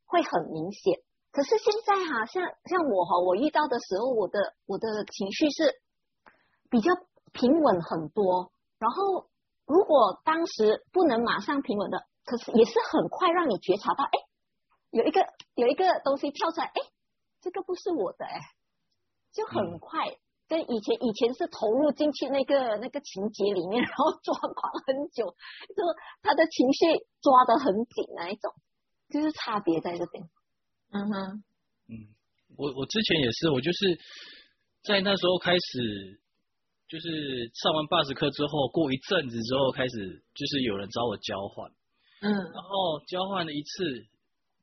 [0.05, 0.99] 会很明显。
[1.31, 5.81] 可是现在哈、啊，像像我哈，我遇到的时候，我的我的情绪是
[6.69, 6.91] 比较
[7.31, 8.51] 平稳很多。
[8.79, 9.29] 然后
[9.65, 14.11] 如果当时不能马上平稳的，可是也是很快让你觉察到，哎，
[14.91, 16.81] 有一个有一个东西跳出来，哎，
[17.41, 18.39] 这个不是我的，哎，
[19.33, 20.07] 就很快。
[20.07, 25.27] 嗯跟以前以前是投入进去那个那个情节里面，然后抓狂很久，
[25.77, 25.83] 就
[26.23, 26.87] 他的情绪
[27.21, 28.51] 抓得很紧那一种，
[29.09, 30.23] 就是差别在这边。
[30.91, 31.43] 嗯哼，
[31.89, 31.93] 嗯，
[32.57, 33.99] 我我之前也是，我就是
[34.83, 36.19] 在那时候开始，
[36.87, 41.71] 就是上完 bus 课之后，过一阵子之后开始，就是有人找我交换，
[42.21, 44.07] 嗯，然后交换了一次，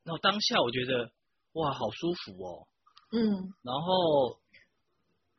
[0.04, 1.10] 然后当下我觉得
[1.52, 2.66] 哇，好舒服哦，
[3.12, 4.38] 嗯，然后。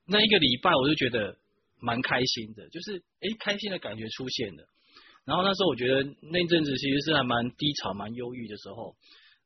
[0.09, 1.37] 那一个礼拜我就觉得
[1.81, 4.65] 蛮开心的，就是哎，开心的感觉出现了。
[5.25, 8.95] 然后那时候我觉得那阵子其实是还蛮低潮、蛮忧郁的时候。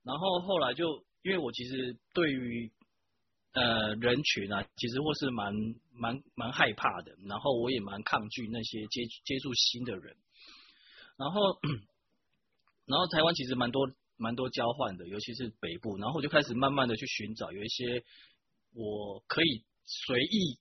[0.04, 2.72] 然后后来就因为我其实对于
[3.54, 5.54] 呃人群啊，其实或是蛮
[5.94, 7.16] 蛮蛮害怕的。
[7.28, 10.16] 然后我也蛮抗拒那些接接触新的人。
[11.18, 11.60] 然后
[12.86, 15.98] 然后台湾其实蛮多蛮多交换的，尤其是北部。
[15.98, 18.04] 然后我就开始慢慢的去寻找有一些
[18.74, 19.66] 我可以。
[19.84, 20.58] 随意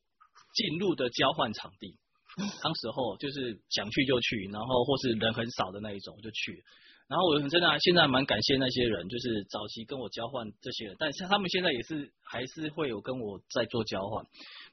[0.55, 1.96] 进入的交换场地，
[2.64, 6.64] 当时候就是想去就去，然后或是人很少的那一种就去。
[7.11, 14.25] 然后我真的现在蛮感谢那些人，就是早期跟我交换这些人，但是他们现在也是还是会有跟我在做交换。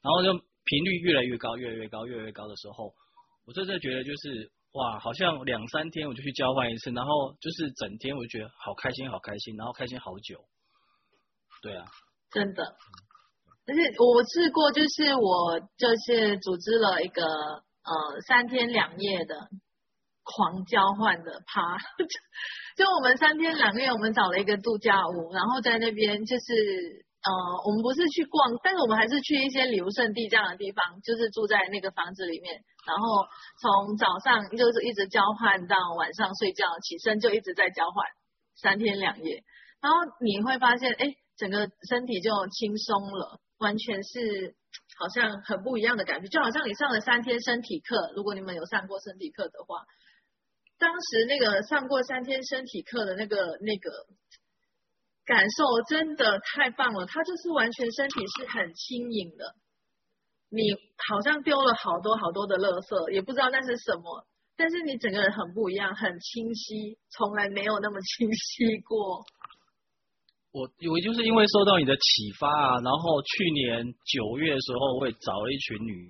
[0.03, 0.31] 然后就
[0.63, 2.93] 频率越来越高，越来越高，越来越高的时候，
[3.47, 10.39] 我真的觉得就是哇，好像两三天我就去交换一次，然后就是整天我就觉得好开心，好开心，然后开心好久。
[11.63, 11.85] 对啊，
[12.29, 12.63] 真的。
[13.65, 19.35] 而且我试过，就是我就是组织了一个呃三天两夜的
[20.35, 21.77] 狂交换的趴，
[22.75, 27.07] 就我们三天两夜，我们找了一个度假屋，然后在那边就是。
[27.17, 27.33] 呃，
[27.65, 33.25] 我们不是去逛，但是我们还是去一些旅游胜地这样的地方，就是住在那个房子里面，然后
[33.59, 38.05] 从早上就是一直交换到晚上睡觉，起身就一直在交换，
[38.55, 39.43] 三天两夜，
[39.81, 44.55] 然后你会发现，哎，整个身体就轻松了，完全是
[44.97, 49.83] 好像很不一样的感觉，就好像你上了三天身体课，如果你们有上过身体课的话，
[50.79, 53.91] 当时那个上过三天身体课的那个那个。
[55.27, 59.55] 感受真的太棒了，他就是完全身体是很轻盈的，
[60.47, 69.25] 你好像丢了好多好多的垃圾，也不知道那是什么，但是你整个人很不一样，很清晰，从来没有那么清晰过。
[70.55, 76.07] 我我就是因为受到你的启发啊，然后去年九月的时候，我也找了一群女，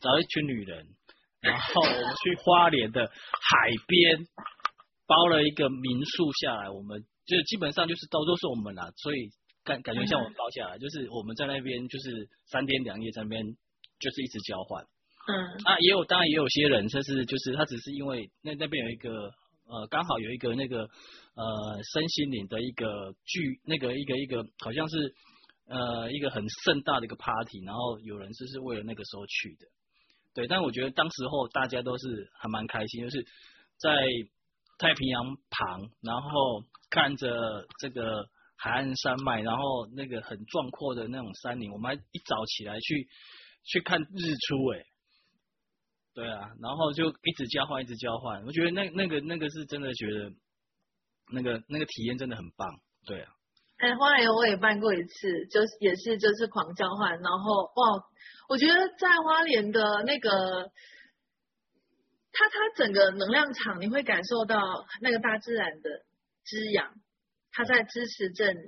[0.00, 0.88] 找一群女人，
[1.40, 4.26] 然后我们去花莲的海边
[5.06, 7.04] 包了一个民宿下来，我们。
[7.28, 9.28] 就基本上就是都都是我们啦，所以
[9.62, 13.44] 感感觉像我们包下来，嗯、就是我们在那边就是三天两夜在那边
[14.00, 14.82] 就是一直交换。
[14.82, 19.30] 嗯，啊也有当然也有些人，他是就是他只是因为那那边有一个
[19.66, 25.14] 呃刚好有一个那个呃身心灵的一个聚那个一个一个好像是
[25.68, 29.66] 呃一个很盛大的一个 party，然后有人就是为了那个时候去的。
[30.38, 33.26] 对，但我觉得当时候大家都是还蛮开心，就是
[33.78, 33.90] 在
[34.78, 36.64] 太平洋旁，然后。
[36.90, 43.06] 看着这个海岸山脉，然后那个很壮阔的那种山林，我们还一早起来去
[43.62, 44.82] 去看日出，哎，
[46.14, 48.42] 对啊，然后就一直交换，一直交换。
[48.46, 50.32] 我觉得那那个那个是真的觉得
[51.30, 52.66] 那个那个体验真的很棒，
[53.04, 53.30] 对啊。
[53.78, 58.04] 哎，花莲我也办过一次，就也是就是狂交换，然后哇，
[58.48, 60.70] 我觉得在花莲的那个，
[62.32, 66.04] 它它整个能量场，你会感受到那个大自然的。
[66.50, 66.94] 滋养，
[67.52, 68.58] 它在支持着你，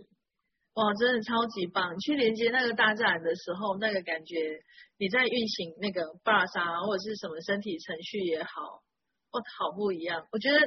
[0.75, 1.99] 哇，真的超级棒！
[1.99, 4.61] 去连接那个大自然的时候，那个感觉，
[4.99, 8.83] 你在运行那个巴沙或者是什么身体程序也好，
[9.31, 10.27] 哇，好不一样。
[10.31, 10.59] 我觉得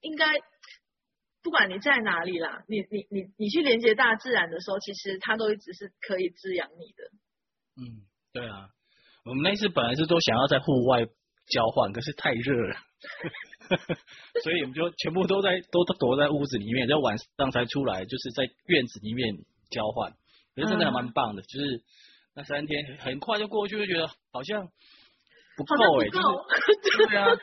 [0.00, 0.24] 应该，
[1.44, 7.04] 不管你在哪里啦，你你你你去连接大自然的时候，其实它都一直是可以滋养你的。
[7.76, 8.00] 嗯，
[8.32, 8.70] 对啊，
[9.26, 12.76] 我们那次本来是都想要在户外交换，可是太热了。
[14.42, 19.36] 所以我们就全部都在都躲在屋子里面，在晚上才出来，就是在院子里面
[19.70, 20.12] 交换。
[20.54, 21.82] 可是真的还蛮棒的，嗯、就是
[22.34, 24.66] 那三天很快就过去，就觉得好像
[25.58, 27.36] 不够哎、欸，就是对啊，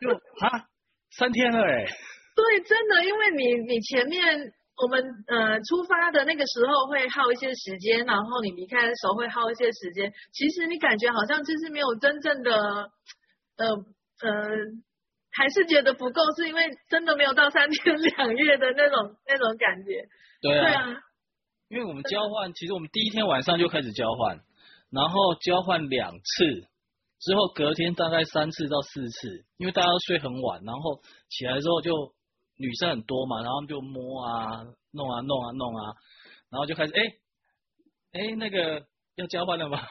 [0.00, 0.68] 就啊
[1.10, 1.92] 三天了哎、欸。
[2.34, 10.12] 对，真的，因为你你前面我们呃出发的那个时候会耗一些时间，然后你离开的时候会耗一些时间。
[10.32, 12.52] 其实你感觉好像就是没有真正的
[13.56, 13.66] 呃
[14.22, 14.48] 呃。
[15.32, 20.04] 还是觉得不够，是因为真的没有到三天两夜的那种 那种感觉。
[20.42, 21.00] 对啊，对啊，
[21.68, 24.40] 因为我们交换，其实我们第一天晚上就开始交换，
[24.90, 26.44] 然后交换两次，
[27.20, 32.12] 之后隔天大概三次到四次，因为大家都睡很晚，然后起来之后就
[32.60, 35.94] 女生很多嘛，然后就摸啊弄啊弄啊弄啊，
[36.50, 37.02] 然后就开始哎
[38.12, 39.80] 哎那个要交换了吗？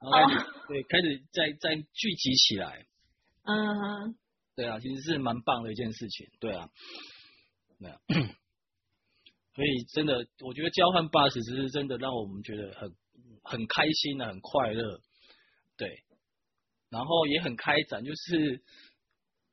[0.00, 0.68] 然后 oh.
[0.68, 2.86] 对开始再再聚集起来。
[3.44, 4.14] 嗯，
[4.54, 6.68] 对啊，其实是蛮棒的一件事情，对啊，
[7.78, 7.96] 没有，
[9.56, 12.94] 所以真的，我觉得交换 bus 只是真的让我们觉得很
[13.42, 15.00] 很开心的，很快乐，
[15.76, 16.04] 对，
[16.90, 18.62] 然后也很开展，就是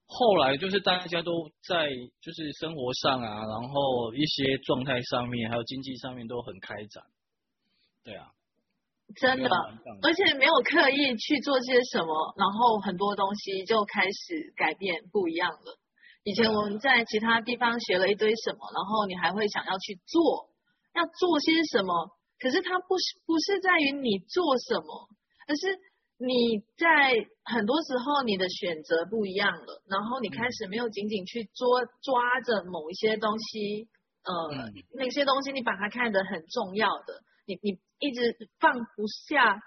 [0.07, 1.89] 后来就是大家都在
[2.21, 7.03] 就是生活上啊，然后一些状态上面，还有经济上面都很开展，
[8.03, 8.31] 对啊。
[9.15, 9.49] 真的，
[10.01, 15.79] 而且没有刻意去做些什么，然后很多东西就开始改变不一样了。
[16.23, 20.49] 以前我们在其他地方学了一堆什么，然后你还会想要去做，
[20.93, 25.07] 要做些什么，可是它不是不是在于你做什么，
[25.47, 25.79] 而是
[26.17, 27.13] 你在
[27.45, 33.87] 很多时候你的选择不一样了，然后你开始没有仅仅去捉抓着某一些东西，
[34.23, 37.21] 呃，那些东西你把它看得很重要的。
[37.45, 39.61] 你你一直放不下，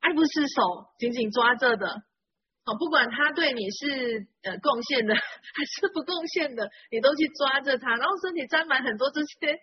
[0.00, 9.58] 爱不释手，紧紧抓着的，哦，不管他对你是呃贡献的还是不贡献的，你都去抓着他，然后身体沾满很多这些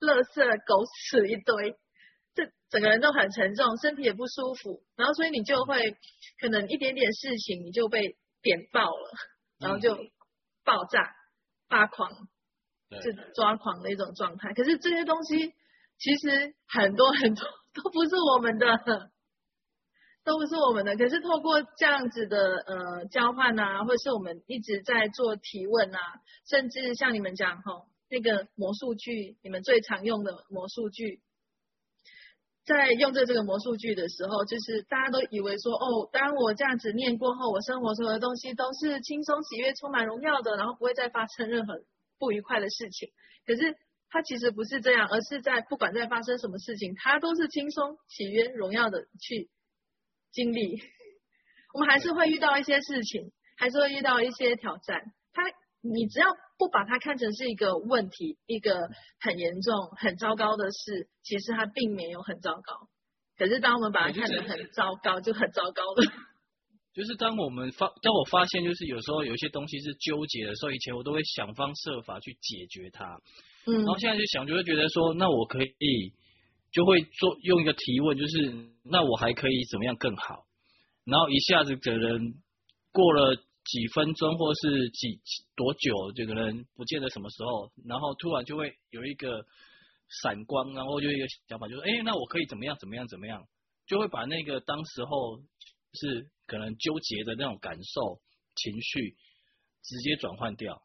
[0.00, 1.76] 垃圾、狗屎一堆，
[2.34, 5.96] 这整个人都很沉重，身体也不舒服，然后所以你就会
[6.40, 9.10] 可能一点点事情你就被点爆了，
[9.58, 9.96] 然后就
[10.64, 11.14] 爆炸、
[11.68, 12.10] 发狂，
[12.90, 14.52] 就抓狂的一种状态。
[14.54, 15.54] 可是这些东西。
[15.98, 18.66] 其实很多很多都不是我们的，
[20.24, 20.96] 都不是我们的。
[20.96, 26.00] 可是透过这样子的呃交换啊，或者是我们一直在做提问啊，
[26.48, 31.20] 甚至像你们讲吼，那个魔术剧，你们最常用的魔术剧。
[32.64, 41.74] 在用着这个魔术剧的时候，就是大家都以为说，哦，当我这样子念过后，我生活所有的东西都是轻松喜悦、充满荣耀的，然后不会再发生任何
[42.18, 43.10] 不愉快的事情。
[43.46, 43.76] 可是
[44.08, 49.50] 它其实不是这样，而是在不管在发生什么事情，它都是轻松喜悦、荣耀的去
[50.30, 50.80] 经历。
[51.74, 55.02] 我们还是会遇到一些事情，还是会遇到一些挑战。
[55.32, 55.42] 它。
[55.84, 56.26] 你只要
[56.62, 58.88] 不把它看成是一个问题，一个
[59.18, 62.86] 很严重、很糟糕的事，其实它并没有很糟糕。
[63.36, 66.02] 可是当我们把它看得很糟糕，就很糟糕了。
[66.94, 73.18] 就是当我们发，当我发现，就是有时候有一些东西是纠结的时候，以前我都会想方设法去解决它。
[73.66, 73.74] 嗯。
[73.78, 76.12] 然后现在就想，就会觉得说，那我可以，
[76.70, 80.44] 就会做用一个提问，就是那我还可以怎么样更好？
[81.04, 82.34] 然后一下子可能
[82.92, 83.42] 过了。
[83.64, 85.20] 几分钟或是几
[85.54, 89.44] 多久，就可能不见得什么时候，然后突然就会有一个
[90.22, 93.46] 闪光，然后就一个想法，就是哎，那我可以怎么样怎么样怎么样，
[93.86, 95.38] 就会把那个当时候
[95.94, 98.20] 是可能纠结的那种感受
[98.56, 99.16] 情绪
[99.82, 100.82] 直接转换掉。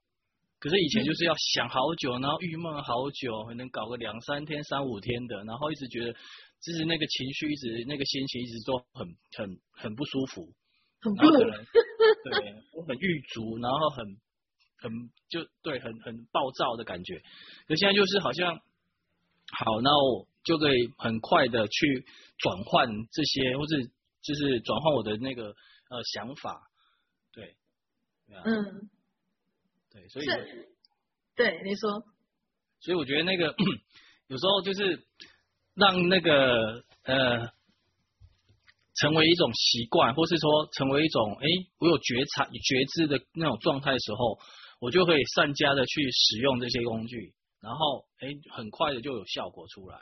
[0.60, 10.54] 可是以前就是要想好久，然后郁闷好久，可能搞个两三天、三五天的，然后一直觉得就是那个情绪一直那个心情一直都很很很不舒服。
[11.00, 11.66] 很不可能，
[12.24, 14.06] 对，我很郁卒，然后很
[14.80, 14.92] 很
[15.30, 17.22] 就对，很很暴躁的感觉。
[17.68, 22.06] 可现在就是好像好，那我就可以很快的去
[22.40, 23.78] 转换这些，或者
[24.22, 26.62] 就是转换我的那个呃想法，
[27.32, 27.56] 对，
[28.44, 28.90] 嗯，
[29.92, 30.26] 对，所以
[31.36, 32.04] 对你说，
[32.80, 33.56] 所以我觉得那个
[34.28, 35.06] 有时候就是
[35.76, 37.57] 让那个呃。
[39.00, 41.46] 成为一种习惯，或是说成为一种，哎，
[41.80, 44.40] 我有觉察、觉知的那种状态的时候，
[44.80, 49.98] 我就可以善加的去使用这些工具，然后，哎，很快的就有效果出来，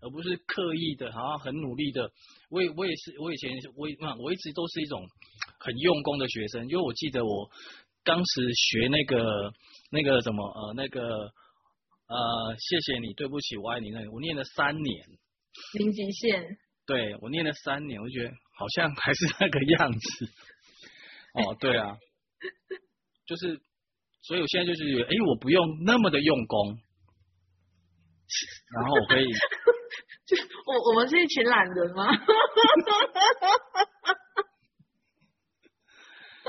[0.00, 2.10] 而不是刻意的，好像很努力的。
[2.50, 5.04] 我也，我也是，我以前，我那，我一直都是一种
[5.58, 7.50] 很用功的学生，因为我记得我
[8.04, 9.52] 当时学那个
[9.90, 11.02] 那个什么，呃，那个，
[12.06, 15.08] 呃，谢谢你，对不起，我爱你，那个，我念了三年，
[15.74, 16.56] 零极限。
[16.88, 20.24] 对，我念了三年，我觉得好像还是那个样子。
[21.34, 21.98] 哦，对啊，
[23.26, 23.60] 就是，
[24.22, 26.78] 所以我现在就是觉得，哎，我不用那么的用功，
[28.72, 29.26] 然后我可以，
[30.24, 30.34] 就
[30.64, 32.08] 我我们是一群懒人吗？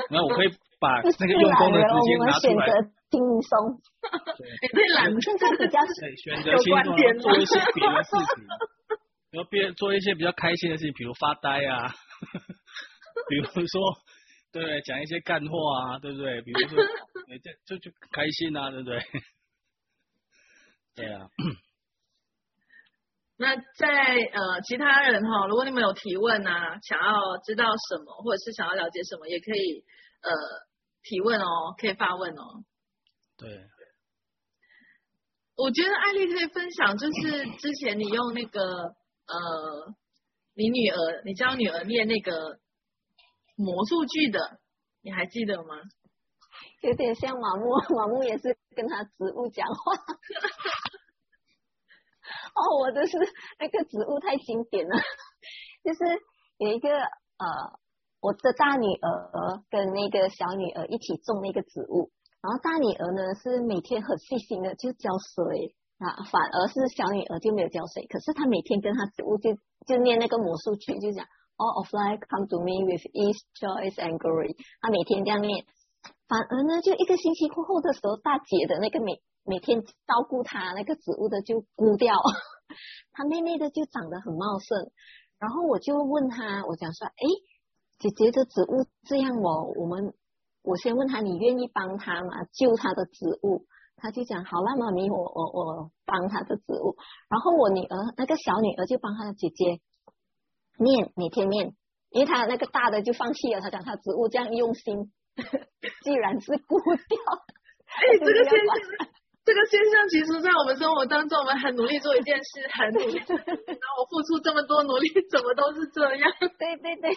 [0.09, 0.47] 然后我可以
[0.79, 2.65] 把那个用功的时间拿出来，
[3.11, 3.81] 轻松，
[4.71, 8.47] 对，懒，现在比较对，选择轻松做一些别的事情。
[9.31, 11.85] 然后别做一些比较开心的事情，比如发呆啊，
[13.29, 13.81] 比如说，
[14.51, 15.53] 对，讲一些干话
[15.85, 16.41] 啊，对不对？
[16.41, 16.83] 比如说，
[17.67, 18.99] 就就就开心啊，对不对？
[20.95, 21.27] 对啊。
[23.37, 29.85] 那在呃其他人哈，如果你们有提问啊，想要知道什么，或者是想要了解什么，也可以
[30.23, 30.31] 呃
[31.03, 32.63] 提问哦，可以发问哦。
[33.37, 33.47] 对。
[35.55, 38.97] 我觉得艾丽可以分享，就是之前你用那个。
[39.29, 39.93] 呃，
[40.55, 42.59] 你女儿，你教女儿念那个
[43.55, 44.59] 魔术剧的，
[45.01, 45.75] 你还记得吗？
[46.81, 49.93] 有点像马木，马木也是跟他植物讲话。
[52.55, 53.17] 哦，我的是
[53.59, 54.95] 那个植物太经典了，
[55.83, 55.99] 就是
[56.57, 57.45] 有一个呃，
[58.19, 62.11] 我的大女儿跟那个小女儿一起种那个植物，
[62.41, 65.75] 然后大女儿呢是每天很细心的就浇水。
[65.99, 69.51] 啊，反而是小女儿就没有浇水，可是她每天跟她植物就
[69.85, 71.25] 就念那个魔术曲，就讲
[71.57, 74.55] All of life come to me with ease, joy and glory。
[74.79, 75.65] 她每天这样念，
[76.29, 82.15] 反而呢，就一个星期过后的时候，大姐的那个每每天照顾她那个植物的就枯掉，
[83.11, 84.89] 她妹妹的就长得很茂盛。
[85.37, 87.23] 然后我就问她，我讲说，哎，
[87.99, 90.13] 姐姐的植物这样哦，我们
[90.63, 92.45] 我先问她，你愿意帮她吗？
[92.53, 93.65] 救她的植物？
[93.99, 96.95] 他就讲好了，妈咪，我我我帮他的植物，
[97.29, 99.79] 然后我女儿那个小女儿就帮她的姐姐
[100.77, 101.75] 念，每天念，
[102.09, 105.11] 因为他那个大的就放弃了，他讲他植物这样用心，
[106.03, 107.19] 既然是枯掉，
[107.85, 109.07] 哎， 这个现象，
[109.45, 116.31] 这个现象 其实，在我们生活当中，我们很努力做一件事，很努力，然后我付出这么多努力，怎么都是这样？
[116.57, 117.11] 对对对，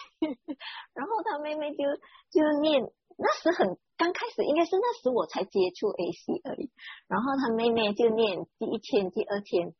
[0.93, 1.83] 然后他妹妹就
[2.31, 2.83] 就念。
[3.15, 3.67] 那时很
[3.97, 6.71] 刚开始，应该是那时我才接触 AC 而已。
[7.07, 9.73] 然后他妹妹就念第一天、第二天，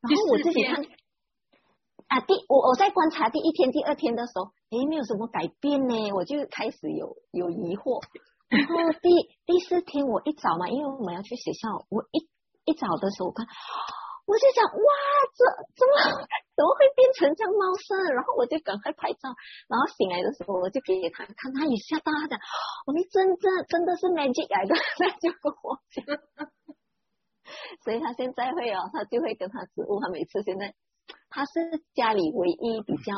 [0.00, 0.84] 然后我自己看，
[2.08, 8.02] 啊，第我我在观察第一天、第二天的时候，诶，没有什么改变呢，我就开始有有疑惑。
[8.48, 9.10] 然后第
[9.44, 12.28] 第四天我一早嘛，因为我们要去学校，我一
[12.64, 13.46] 一早的时候我看，
[14.26, 14.90] 我就想哇，
[15.32, 15.40] 这
[15.78, 15.94] 怎么
[16.54, 17.96] 怎么会变成这样茂盛？
[18.12, 19.30] 然后我就赶快拍照，
[19.70, 22.38] 然后醒来的时候我就给他看，他也吓到，他讲，
[22.86, 26.02] 我们真正真的是 magic 来的，他就跟我讲，
[27.84, 30.74] 所以他现在会哦，他就会跟他植物，他每次现在
[31.30, 33.14] 他是家里唯一比较。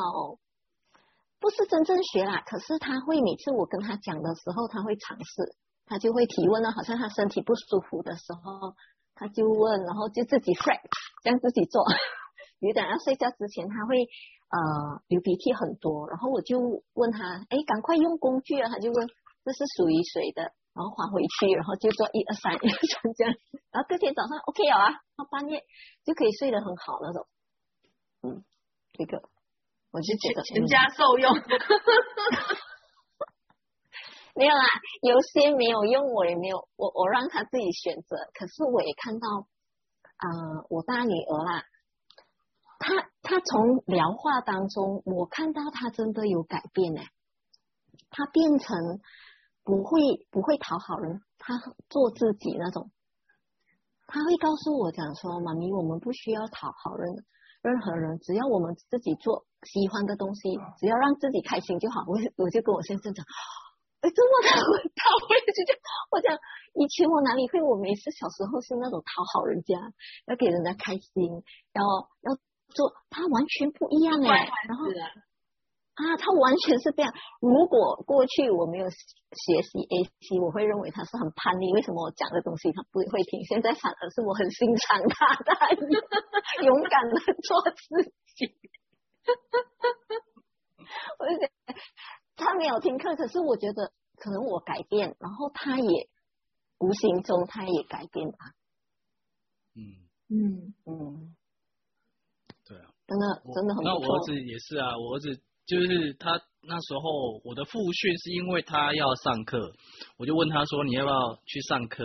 [1.41, 5.55] 不是真正学啦，可是他会每次我跟他讲的时候，他会尝试，
[5.85, 8.75] 他就会提问了，好像他身体不舒服的时候，
[9.19, 10.79] 他就问，然后就自己 freak
[11.21, 11.83] 这样自己做。
[12.63, 14.07] 有点要睡觉之前，他会
[14.47, 16.59] 呃流鼻涕很多，然后我就
[16.95, 19.07] 问他，哎，赶快用工具啊，他就问
[19.43, 20.43] 这是属于谁的，
[20.73, 23.35] 然后还回去，然后就做一二三一二三这样，
[23.71, 25.63] 然后第二天早上 OK 了啊，到半夜
[26.03, 27.27] 就可以睡得很好那种，
[28.23, 28.43] 嗯，
[28.93, 29.21] 这个。
[29.91, 31.33] 我就觉得全家受用，
[34.39, 34.63] 没有啦，
[35.01, 38.15] 有些没有用，我也没有，我我让他自己选择。
[38.33, 39.27] 可是我也看到，
[40.15, 41.65] 啊、呃，我大女儿啦，
[42.79, 47.01] 她她从聊话当中，我看到她真的有改变呢。
[48.09, 49.01] 她变成
[49.65, 51.59] 不会不会讨好人，她
[51.89, 52.91] 做自己那种。
[54.07, 57.25] 她会告诉我讲说：“妈咪，我们不需要讨好人。”
[57.61, 62.05] 任何人，只要我们自己做喜欢的东西，只要让自己开心就好。
[62.07, 63.25] 我我就跟我先生讲，
[64.01, 65.79] 哎，这么 他他会就这样。
[66.11, 66.37] 我讲
[66.75, 67.61] 以前我哪里会？
[67.61, 69.75] 我每次小时候是那种讨好人家，
[70.27, 71.43] 要给人家开心，
[71.73, 71.83] 要
[72.23, 72.35] 要
[72.73, 74.49] 做，他完全不一样哎。
[74.67, 74.87] 然后。
[75.99, 77.11] 啊，他完全是这样。
[77.41, 81.73] 如果过去我没有学习 AC，我会认为他是很叛逆。
[81.73, 83.43] 为什么我讲的东西他不会听？
[83.43, 85.51] 现在反而是我很欣赏他的
[86.63, 88.47] 勇敢的做自己。
[91.19, 91.75] 我就觉得
[92.39, 96.09] 他没有听课，可是我觉得可能我改变，然后他也
[96.79, 98.37] 无形中他也改变吧。
[99.75, 101.35] 嗯嗯嗯，
[102.65, 103.83] 对啊，真的真的很不错。
[103.83, 105.41] 那我儿子也是啊，我儿子。
[105.69, 106.31] 就是他
[106.63, 109.71] 那时候，我的复训是因为他要上课，
[110.17, 112.03] 我就问他说，你要不要去上课？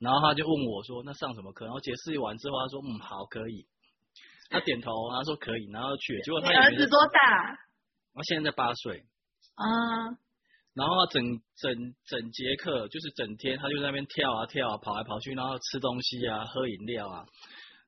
[0.00, 1.64] 然后他就问我说，那上什么课？
[1.64, 3.68] 然后解释完之后，他说嗯好可以，
[4.50, 6.20] 他点头，他说可以，然后去。
[6.22, 7.54] 结果他儿子多大？
[8.14, 9.06] 他现在八岁。
[9.58, 10.16] 啊。
[10.74, 11.20] 然后整
[11.56, 11.74] 整
[12.06, 17.26] 整节课就是整天，他就在那边跳啊跳啊，跑来跑去，然后吃东西啊，喝饮料啊。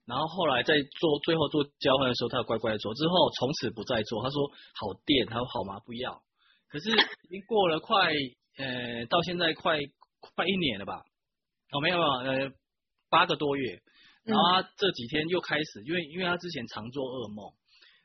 [0.07, 4.25] 然后后来在做最后做交换的时候，他乖乖的做，之后从此不再做。
[4.25, 5.79] 他说好电，他说好吗？
[5.87, 6.21] 不要。
[6.69, 8.13] 可是已经过了快
[8.59, 9.79] 呃到现在快
[10.19, 11.05] 快一年了吧？
[11.73, 12.53] 哦没有没有呃
[13.09, 13.81] 八个多月。
[14.25, 17.55] 然后他这几天又开始，因为因为他之前常做噩梦，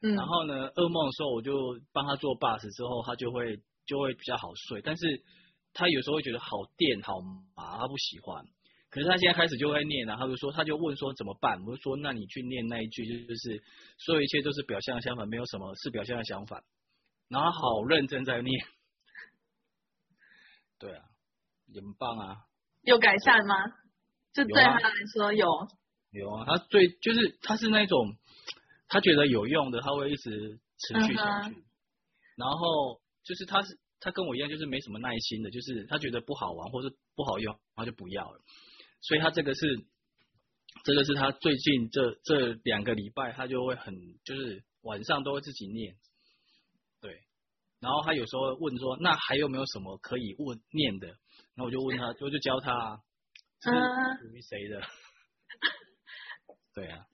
[0.01, 4.81] 嗯，然后呢噩梦的时候我就帮他做 bus 之后，他就会就会比较好睡。
[4.81, 5.23] 但是
[5.73, 7.19] 他有时候会觉得好电好
[7.55, 8.45] 麻，他不喜欢。
[8.89, 11.61] 可是他现在开始就会念了，他就说，他就问说怎么办？
[11.65, 13.61] 我就说，那你去念那一句，就是
[13.97, 16.63] 所有一切都是表象的相反，没有什么是表象的相反。
[17.27, 18.65] 然后好认真在念，
[20.79, 21.03] 对啊，
[21.67, 22.37] 也很棒啊。
[22.83, 23.55] 有改善吗？
[24.31, 25.45] 这对他来说有。
[26.11, 28.15] 有啊，他最就是他是那种
[28.87, 31.55] 他觉得有用的，他会一直持续下去。
[32.35, 38.39] 然后就是他是他跟我一样，就是没什么耐心的，就是他觉得不好玩或者不好用，他就不要了。
[39.01, 39.85] 所以他这个是，
[40.83, 45.95] 这个是他最近这这两个礼拜，他就会很就是晚上都会自己念，
[47.01, 47.21] 对，
[47.79, 51.07] 然后他有时候问说，那还有没有什么可以问念的？
[51.07, 53.01] 然后我就问他，我就教他，
[53.59, 53.77] 这是
[54.21, 54.81] 属于谁的？
[56.75, 57.05] 对啊，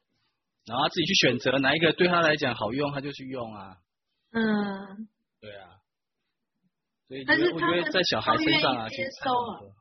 [0.66, 3.78] 然后他自己去选择哪一个对他来讲好用，他就去用啊。
[4.32, 5.08] 嗯，
[5.42, 5.70] 对啊，
[7.08, 9.74] 所以我觉得在小孩身上啊，接收。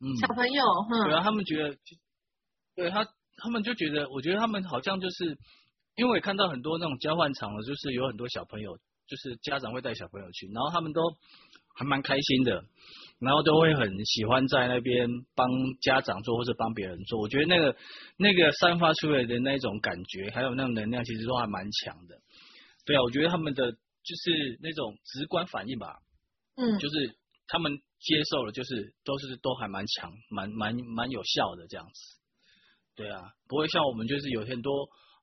[0.00, 0.64] 嗯，小朋友，
[1.04, 1.76] 对啊，他们觉得，
[2.76, 3.04] 对他，
[3.36, 5.36] 他们就觉得，我觉得他们好像就是，
[5.96, 8.76] 因为我也看到很多那种交换场了，就是有很多小朋友，
[9.06, 11.00] 就是家长会带小朋友去，然后他们都
[11.74, 12.64] 还蛮开心的，
[13.20, 15.48] 然后都会很喜欢在那边帮
[15.80, 17.20] 家长做或者帮别人做。
[17.20, 17.76] 我觉得那个
[18.16, 22.16] 那个散发出来的那种感觉，还有那种能量，其实都还蛮强的。
[22.84, 25.96] 对啊，我觉得他们的就是那种直观反应吧，
[26.56, 27.16] 嗯，就是
[27.46, 27.80] 他们。
[28.00, 32.00] 接受了，就是都是都还蛮强，蛮蛮蛮有效的这样子，
[32.94, 34.72] 对啊，不会像我们就是有很多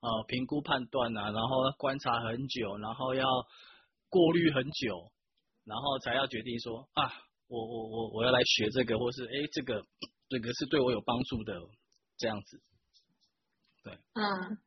[0.01, 3.25] 呃评估判断啊，然后观察很久，然后要
[4.09, 5.09] 过滤很久，
[5.63, 7.13] 然后才要决定说啊，
[7.47, 9.85] 我我我我要来学这个，或是哎这个
[10.29, 11.53] 这个是对我有帮助的
[12.17, 12.61] 这样子，
[13.83, 14.57] 对，嗯，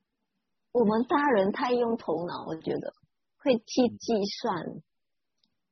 [0.73, 2.93] 我们大人太用头脑，我觉得
[3.39, 4.65] 会去计算，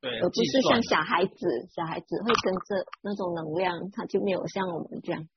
[0.00, 5.28] 对，而不是像小孩子，小孩子会跟着那种能量，他就没有像我们这样。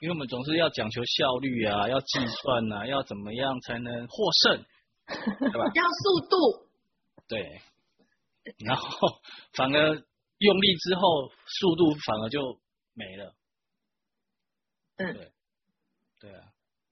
[0.00, 4.64] 因为我们总是要讲求效率啊，要计算啊，要怎么样才能获胜，
[5.06, 5.64] 对吧？
[5.74, 6.68] 要速度。
[7.28, 7.60] 对。
[8.64, 8.86] 然后
[9.56, 10.04] 反而
[10.38, 12.60] 用力之后，速度反而就
[12.94, 13.34] 没了。
[14.96, 15.14] 嗯。
[15.14, 15.32] 对。
[16.20, 16.44] 对啊。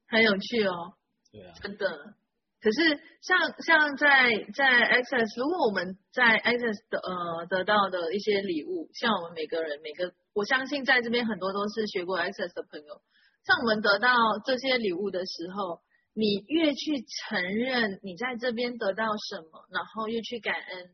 [0.08, 0.94] 很有趣哦。
[1.32, 1.54] 对啊。
[1.62, 2.14] 真的。
[2.60, 13.02] 可是像像在在 Access，如果我们在 Access 的呃得到的一些礼物，像我们每个人每个，我相信在这边很多都是学过 Access 的朋友，
[13.44, 14.08] 像我们得到
[14.46, 15.82] 这些礼物的时候，
[16.14, 20.88] 你越去承认你在这边得到什么，然后越去感恩，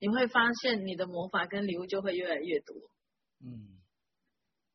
[0.00, 2.74] 你会发现你的魔法跟礼物就会越来越多。
[3.44, 3.78] 嗯。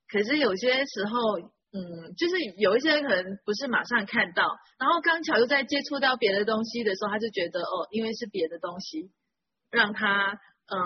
[0.07, 1.51] 可是有些时候。
[1.76, 4.43] 嗯，就是有一些人可能不是马上看到，
[4.78, 9.09] 然后刚巧又在接触到别的东西的时候，他就觉得哦，因为是别的东西，
[9.71, 10.34] 让他
[10.67, 10.78] 呃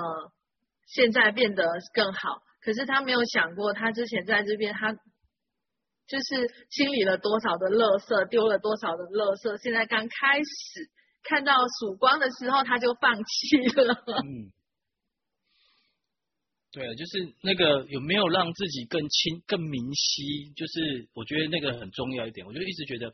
[0.86, 2.38] 现在变得更好。
[2.62, 10.90] 可是他没有想过，他之前在这边，他就是清理了多少的垃圾，丢了多少的垃圾，现在刚开始
[11.28, 13.94] 看到曙光的时候，他就放弃了。
[14.24, 14.52] 嗯。
[16.70, 20.52] 对，就是那个有没有让自己更清、更明晰？
[20.56, 22.46] 就是我觉得那个很重要一点。
[22.46, 23.10] 我就一直觉得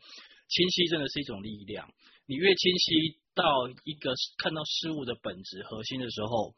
[0.50, 1.90] 清晰真的是一种力量。
[2.26, 3.46] 你越清晰到
[3.86, 6.56] 一个看到事物的本质核心的时候，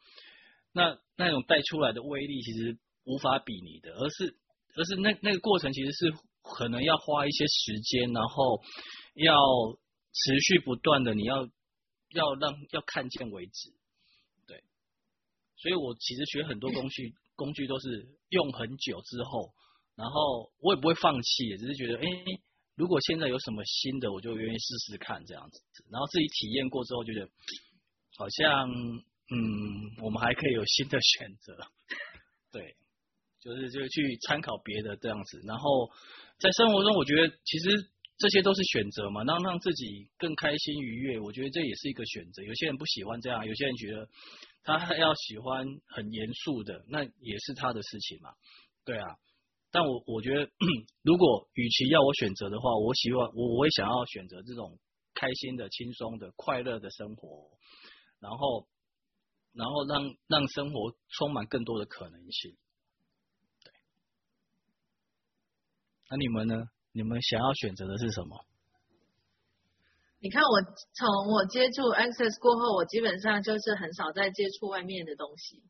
[0.72, 4.34] 那那种带出来的威力其实无法比拟的，而是
[4.74, 8.60] 而是那那个过程其实是可能要花一些时间，然后
[9.14, 9.36] 要
[10.18, 11.44] 持续不断的，你要
[12.10, 13.70] 要让要看见为止。
[14.46, 14.62] 对
[15.56, 19.52] 所以我其实学很多工具，工具都是用很久之后，
[19.94, 22.06] 然后我也不会放弃，只是觉得，哎，
[22.76, 25.62] 如果现在有什么新的，我就愿意试试看这样子。
[25.90, 27.28] 然后自己体验过之后，觉得
[28.16, 31.56] 好像，嗯，我们还可以有新的选择。
[32.52, 32.76] 对，
[33.40, 35.42] 就是就去参考别的这样子。
[35.44, 35.90] 然后
[36.38, 41.20] 在生活中，我觉得其实这些都是选择嘛，让让自己更开心愉悦。
[41.20, 42.42] 我觉得这也是一个选择。
[42.42, 44.08] 有些人不喜欢这样，有些人觉得。
[44.68, 48.34] 他要喜欢很严肃的，那也是他的事情嘛，
[48.84, 49.06] 对啊。
[49.70, 50.50] 但我我觉得，
[51.06, 54.76] 如果与其要我选择的话，我希望我我会想要选择这种
[55.14, 57.48] 开心的、轻松的、快乐的生活，
[58.18, 58.66] 然后
[59.52, 62.56] 然后让让生活充满更多的可能性。
[63.62, 63.72] 对。
[66.10, 66.64] 那你们呢？
[66.96, 68.40] 你们想要选择的是什么？
[70.18, 70.62] 你看我
[70.94, 75.62] 从我接触 Access 过后，我基本上就是很少再接触外面的东西。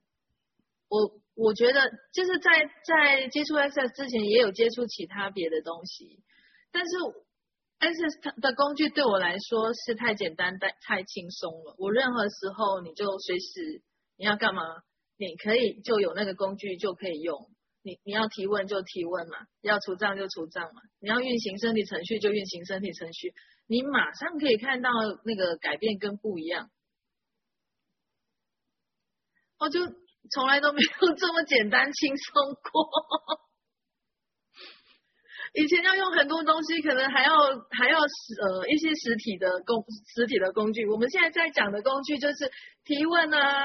[0.88, 6.22] 我我觉得就是在在接触 Access 之前，也有接触其他别的东西，
[6.70, 6.94] 但是
[7.80, 11.74] Access 的工具对我来说是太简单、太太轻松了。
[11.78, 13.82] 我任何时候你就随时
[14.16, 14.62] 你要干嘛，
[15.18, 17.50] 你可以就有那个工具就可以用。
[17.86, 23.32] 你你要提问就提问嘛，要除障就除障嘛，你要运行身体程序就运行身体程序。
[23.68, 24.90] 你马上可以看到
[25.24, 26.68] 那个改变跟不一样，
[29.60, 29.78] 我就
[30.32, 32.90] 从来都没有这么简单轻松过。
[35.54, 37.32] 以前要用很多东西，可能还要
[37.70, 39.84] 还要呃一些实体的工
[40.14, 40.84] 实体的工具。
[40.86, 42.50] 我们现在在讲的工具就是
[42.84, 43.64] 提问啊，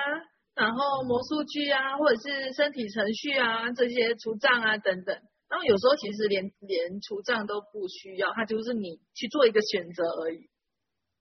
[0.62, 5.16] 然后魔术具啊，或者是身体程序啊，这些除障啊等等。
[5.50, 10.52] 然后有时候其实连连除障都不需要，它就是你去做一个选择而已。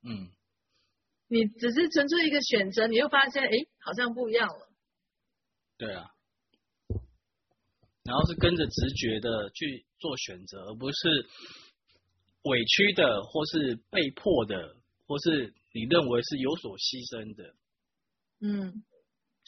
[0.05, 0.29] 嗯，
[1.27, 4.69] 你只是纯粹一个选择，你又发现哎，好像不一样了。
[5.79, 6.11] 对啊，
[8.05, 11.09] 然后是跟着直觉的去做选择，而不是
[12.43, 14.77] 委屈的，或是被迫的，
[15.07, 17.55] 或是你认为是有所牺牲的。
[18.43, 18.85] 嗯。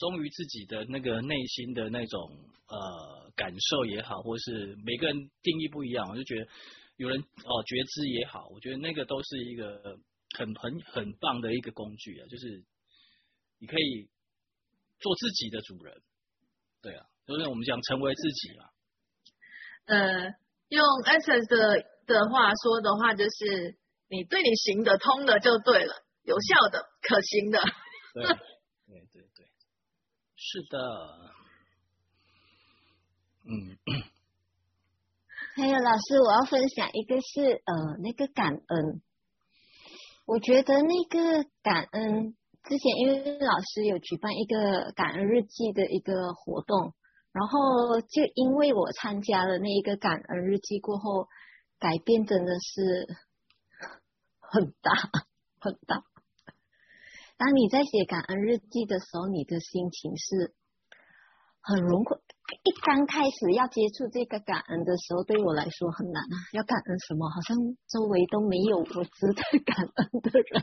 [0.03, 2.18] 忠于自己的那个内心的那种
[2.66, 6.50] 呃感受也好，或是每个人定义不一样，我就觉得
[6.96, 9.96] 有人哦觉知也好，我觉得那个都是一个
[10.36, 12.64] 很很很棒的一个工具啊，就是
[13.61, 14.09] 你可以
[14.98, 16.03] 做自己的主人，
[16.82, 18.64] 对啊，就是我们讲成为自己嘛。
[19.86, 20.34] 呃，
[20.68, 23.78] 用 Access 的的话说的话，就是
[24.11, 25.94] 你对你行得通的就对了，
[26.24, 27.61] 有效的、可行的。
[28.14, 28.51] 对。
[30.45, 30.76] 是的，
[33.45, 33.78] 嗯，
[35.55, 39.01] 还有老师，我要分享一个是呃那个感恩，
[40.26, 42.34] 我觉得那个感恩
[42.64, 46.93] 之前因为老师有举办一个感恩日记的一个活动，
[47.30, 51.28] 然后就因为我参加了那一个感恩日记过后，
[51.78, 53.07] 改变真的是
[54.40, 54.90] 很大
[55.62, 56.03] 很大。
[57.43, 60.55] 当你在写感恩日记的时候，你的心情是
[61.61, 62.22] 很融合。
[62.62, 66.36] 一刚开始要接触这个感恩的时候，对我来说很难啊！
[66.53, 67.28] 要感恩什么？
[67.28, 67.59] 好像
[67.90, 70.62] 周围都没有我值得感恩的人。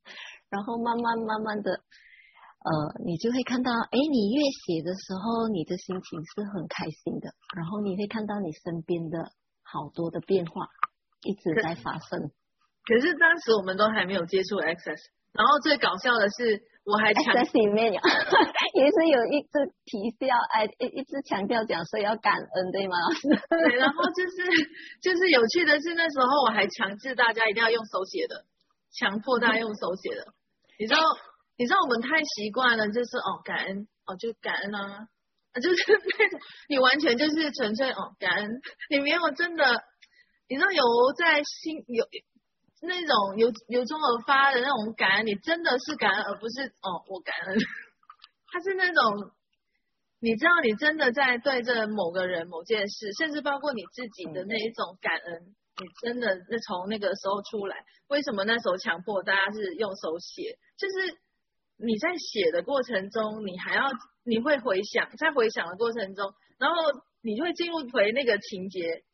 [0.48, 2.72] 然后慢慢慢慢的，呃，
[3.04, 7.28] 你就会看到，哎，你越写的时候，你的心情是很开心的。
[7.54, 9.28] 然后你会看到你身边的
[9.60, 10.68] 好多的变化
[11.20, 12.32] 一直在发生。
[12.88, 15.04] 可是当时我们都还没有接触 Access，
[15.34, 19.50] 然后最搞笑的是，我还强，Access 里面有也是有一直
[19.84, 22.94] 提示要哎一一直强调讲说要感恩，对吗？
[23.02, 23.20] 老师？
[23.50, 24.46] 对，然后就是
[25.02, 28.44] 就是有趣的是那时候我还强制大家一定要用手写的，
[28.94, 30.32] 强迫大家用手写的。
[30.78, 31.00] 你知道
[31.58, 35.08] 你知道我们太习惯了，就是哦感恩哦就感恩啊，
[35.60, 35.76] 就是
[36.18, 38.50] 那种你完全就是纯粹哦感恩，
[38.88, 39.82] 你没有真的，
[40.48, 40.82] 你知道有
[41.18, 42.06] 在心有。
[42.82, 47.56] 那种由由衷而发的那种感恩，你真的是感恩，而不是哦我感恩。
[48.52, 49.32] 他是那种，
[50.20, 57.84] 你知道你真的在对着某个人、某件事，甚至包括你自己的那一种感恩，你真的是从那个时候出来。
[58.08, 60.58] 为什么那时候强迫大家是用手写？
[60.76, 61.18] 就是
[61.78, 63.90] 你在写的过程中，你还要
[64.24, 66.76] 你会回想，在回想的过程中，然后
[67.22, 69.04] 你就会进入回那个情节，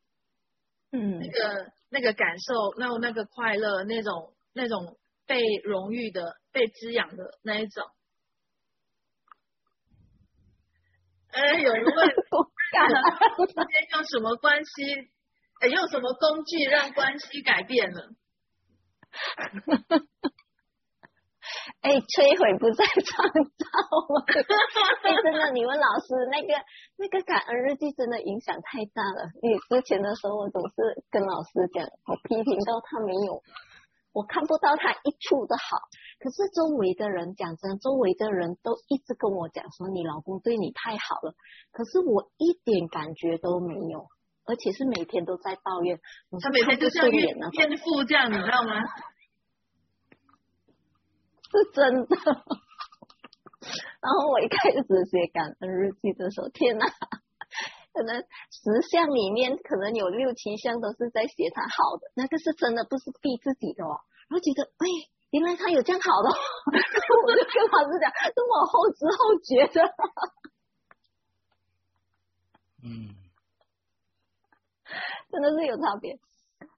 [0.93, 1.73] 嗯，那个。
[1.91, 7.85] 那个感受，那那个快乐，那种那种被荣誉的、被滋养的那一种。
[11.33, 15.11] 哎，有人问，之间用什么关系？
[15.61, 18.11] 哎，用什么工具让关系改变了？
[21.81, 23.65] 哎，摧毁不再创造
[24.13, 24.23] 吗？
[25.03, 26.55] 哎，真的，你们老师，那个
[26.97, 29.29] 那个感恩日记真的影响太大了。
[29.43, 33.43] 你之前的时候，我总是跟老师讲，我批评到他没有，
[34.13, 35.79] 我看不到他一处的好。
[36.21, 41.33] 可是周围的人讲真，周围的人都一直跟我讲说，你老公对你太好了。
[41.73, 44.05] 可是我一点感觉都没有，
[44.45, 45.99] 而且是每天都在抱怨。
[46.43, 48.85] 他每天就像怨怨妇这样，你知道吗？
[51.53, 52.17] 是真的，
[54.01, 54.79] 然后我一开始
[55.11, 56.87] 写感恩日记的时候，天哪，
[57.93, 64.01] 可能十项里面可能有六七项都是在写他好的，那个是真的，不是逼自己的哦。
[64.29, 64.87] 然后觉得，哎，
[65.31, 69.95] 原来他有这样好的，我就跟老师讲，是我后知后觉的。
[72.83, 73.11] 嗯，
[75.31, 76.13] 真的是有差别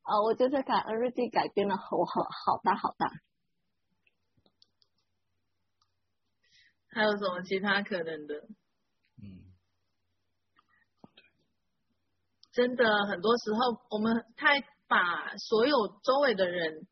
[0.02, 0.20] 啊！
[0.24, 3.12] 我觉得感恩日记改变了我好好大好大。
[6.94, 8.34] 还有什么其他可能的？
[9.22, 9.48] 嗯，
[12.52, 16.86] 真的很多时候我们太把所有周围的人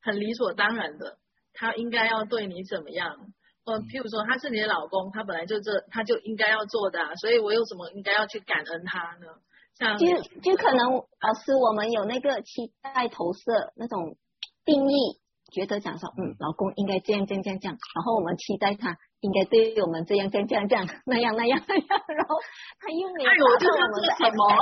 [0.00, 1.18] 很理所当然的，
[1.52, 3.16] 他应该要对你怎么样？
[3.64, 9.26] 呃，譬如说他是你的老公，他本来就这，他就应该要做的啊，所以我有什么应该要去感恩他呢？
[9.74, 10.06] 像就
[10.42, 14.16] 就可能老师我们有那个期待投射那种
[14.64, 15.21] 定义。
[15.52, 22.40] 觉得讲说，嗯，老公应该这样这样这样这样，然后我们期待他应该对我们这样这样这样这样那样那样那样，然后
[22.80, 24.40] 他又没有达到我们的什么？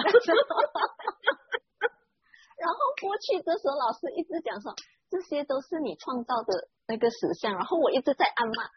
[2.61, 4.75] 然后过去的时候，老师一直讲说，
[5.09, 8.69] 这些都是你创造的那个实像，然后我一直在暗骂，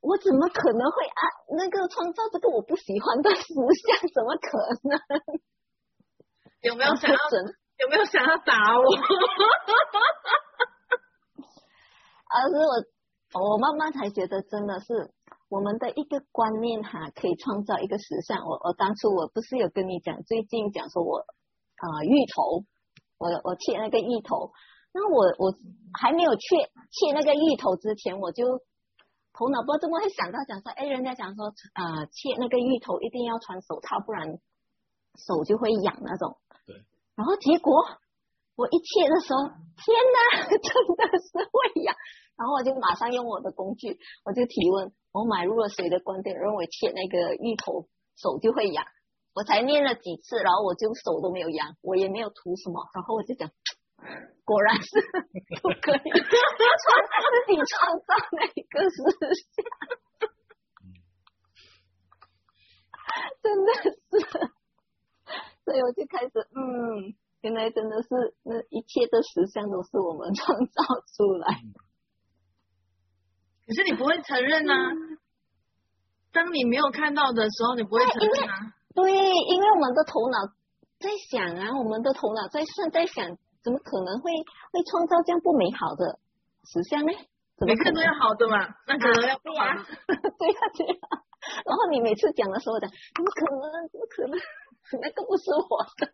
[0.00, 1.20] 我怎么可能会按
[1.58, 4.08] 那个创造这个我不喜欢的实像？
[4.14, 4.56] 怎么可
[4.88, 4.96] 能？
[6.62, 7.18] 有没有想要
[7.78, 8.84] 有没有想要打我？
[12.36, 12.54] 而是
[13.34, 15.12] 我，我慢慢才觉得，真的是
[15.48, 18.44] 我们的一个观念哈，可以创造一个时尚。
[18.44, 22.64] 我我当初我不是有跟你讲，最近讲说我啊芋头，
[23.18, 24.52] 我我切那个芋头，
[24.92, 25.54] 那我我
[25.98, 26.56] 还没有切
[26.90, 28.44] 切那个芋头之前，我就
[29.32, 34.28] 头脑不知道怎么会想到讲说，哎，人家讲说啊、呃，切那个芋头一定要穿手套，不然
[35.16, 36.36] 手就会痒那种。
[36.66, 36.76] 对。
[37.14, 37.84] 然后结果。
[38.56, 40.58] 我一切的时候，天哪， 真
[40.96, 41.94] 的是会痒。
[42.36, 48.84] 然后我就马上用我的工具，我就提问，我买入了谁的观点，认为切那个芋头手就会痒。
[49.34, 52.88] 我才念了几次，然后我就手都没有痒，我也没有涂什么。
[52.94, 53.50] 然后我就讲，
[54.44, 55.00] 果然是
[55.60, 56.24] 不可以创
[57.28, 58.96] 自己创造那个实
[59.44, 59.64] 相，
[63.42, 63.92] 真的是。
[65.64, 67.14] 所以我就开始，嗯。
[67.46, 68.08] 原来真的是
[68.42, 70.82] 那一切的实相都是我们创造
[71.14, 71.62] 出来，
[73.64, 74.74] 可是你不会承认啊！
[76.32, 78.74] 当你没有看到的时候，你不会承认啊？
[78.96, 80.38] 对，因为我们的头脑
[80.98, 84.32] 在想啊，我们的头脑在算，在想怎么可能会
[84.72, 86.18] 会创造这样不美好的
[86.64, 87.12] 实相呢？
[87.56, 89.86] 怎么每个都要好的嘛，那可能要不 啊？
[90.08, 90.98] 对呀对呀。
[91.64, 93.86] 然后你每次讲的时候讲，怎么可能？
[93.86, 94.34] 怎么可能？
[95.00, 96.10] 那个不是我的。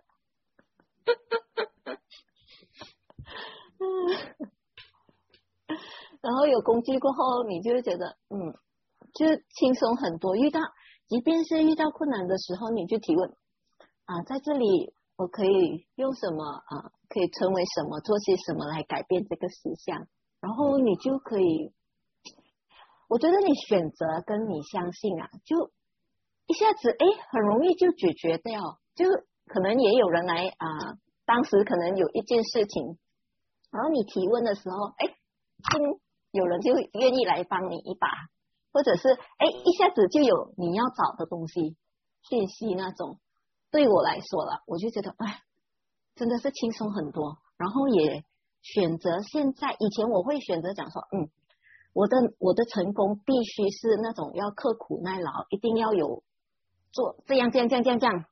[6.22, 8.55] 然后有工具过后，你就会觉得，嗯，
[9.14, 10.36] 就轻松很多。
[10.36, 10.61] 遇到，
[11.09, 13.30] 即便是遇到困难的时候，你就提问
[14.05, 16.92] 啊，在这里我可以用什么啊？
[17.09, 17.98] 可以成为什么？
[18.00, 20.07] 做些什么来改变这个实相？
[20.40, 21.72] 然后你就可以，
[23.09, 25.72] 我觉得你选择跟你相信啊，就
[26.46, 28.78] 一下子哎，很容易就解决掉。
[28.94, 29.07] 就
[29.47, 32.99] 可能也有人来啊，当时可能有一件事情，
[33.70, 35.07] 然后你提问的时候，哎，
[35.70, 36.01] 听。
[36.34, 38.09] 有人就愿意来帮你一把，
[38.72, 41.76] 或者是哎，一下子就有你要找的东西
[42.22, 43.20] 信息那种。
[43.70, 45.43] 对我来说了，我就觉得哎，
[46.14, 47.36] 真的是轻松很多。
[47.59, 48.24] 然后也
[48.62, 51.28] 选择现在，以前我会选择讲说，嗯，
[51.93, 56.22] 我的我的成功必须是那种要刻苦耐劳，一定要有
[56.93, 58.24] 做这样这样这样这样这样，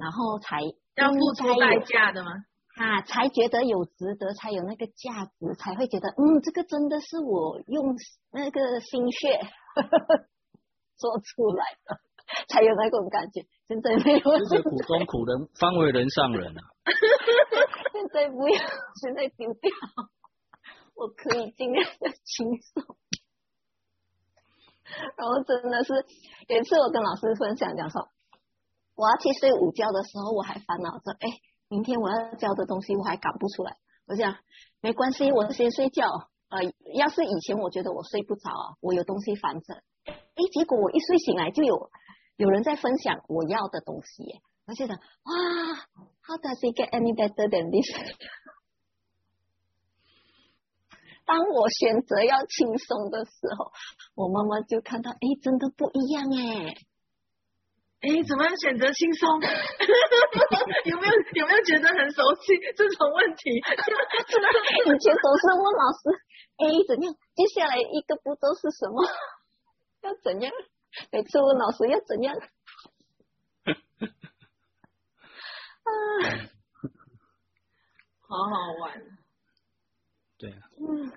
[0.00, 0.60] 然后才
[0.96, 2.30] 要付出代价的吗？
[2.76, 7.94] 啊，才觉得有值得，才有那个价值，才会觉得，嗯，这个真的是我用
[8.32, 9.38] 那个心血
[9.74, 10.24] 呵 呵
[10.96, 12.00] 做出来的，
[12.48, 13.44] 才有那种感觉。
[13.68, 16.62] 现在没有，就是苦中苦人方为人上人啊。
[17.92, 18.58] 现在不要，
[19.02, 19.70] 现在丢掉，
[20.94, 22.96] 我可以尽量的轻松。
[25.16, 25.92] 然后真的是
[26.48, 28.08] 有一次我跟老师分享讲说，
[29.00, 31.28] 我要去睡午觉的时候，我还烦恼着，哎。
[31.72, 33.76] 明天我要交的东西我还赶不出来，
[34.08, 34.36] 我想
[34.80, 36.04] 没关系，我先睡觉。
[36.48, 39.74] 呃，要是以前我觉得我睡不着，我有东西烦着，
[40.04, 40.14] 哎，
[40.52, 41.92] 结果我一睡醒来就有
[42.36, 45.00] 有人在分享我要的东西，我觉得哇
[46.26, 47.86] ，How does it get any better than this？
[51.24, 53.70] 当我选择要轻松的时候，
[54.16, 56.74] 我妈妈就看到，哎，真的不一样哎。
[58.00, 59.28] 哎，怎么样选择轻松？
[60.88, 63.50] 有没有有没有觉得很熟悉这种问题？
[63.50, 66.08] 以前总是问老师，
[66.56, 67.12] 哎，怎样？
[67.34, 69.04] 接下来一个步骤是什么？
[70.00, 70.50] 要怎样？
[71.12, 72.34] 每次问老师要怎样？
[75.84, 75.90] 啊，
[78.22, 79.02] 好好玩。
[80.38, 80.56] 对啊。
[80.78, 81.12] 嗯。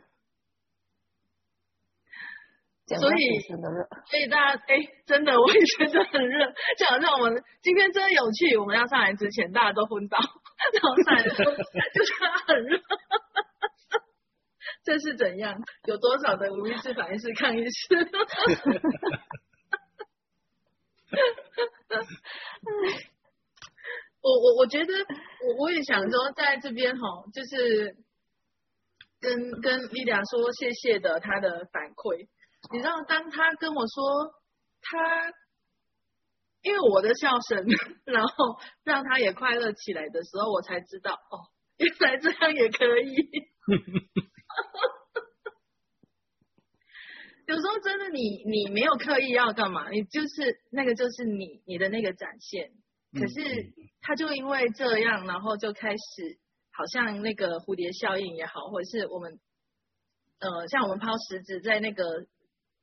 [2.85, 8.57] 所以，所以大家，哎，真的，我也觉得很热，就好像我们今天真的有趣。
[8.57, 11.43] 我们要上来之前，大家都昏倒，然后上来就是
[12.45, 12.77] 很热，
[14.83, 15.55] 这是怎样？
[15.85, 17.95] 有多少的无意识反应是抗议式？
[24.21, 24.93] 我我我觉得，
[25.47, 27.01] 我我也想说，在这边哈，
[27.33, 27.95] 就是
[29.21, 32.27] 跟跟莉达说谢谢的，她的反馈。
[32.73, 34.33] 你知道，当他跟我说
[34.81, 35.31] 他
[36.63, 37.63] 因为我的笑声，
[38.03, 38.33] 然后
[38.83, 41.37] 让他也快乐起来的时候，我才知道哦，
[41.77, 43.13] 原来这样也可以。
[47.45, 52.71] 有时候真的你，你你没有刻意要干嘛，你就是那个就是你你的那个展现。
[53.13, 53.71] 可是
[54.01, 56.39] 他就因为这样，然后就开始
[56.71, 59.39] 好像那个蝴蝶效应也好，或者是我们
[60.39, 62.03] 呃，像我们抛石子在那个。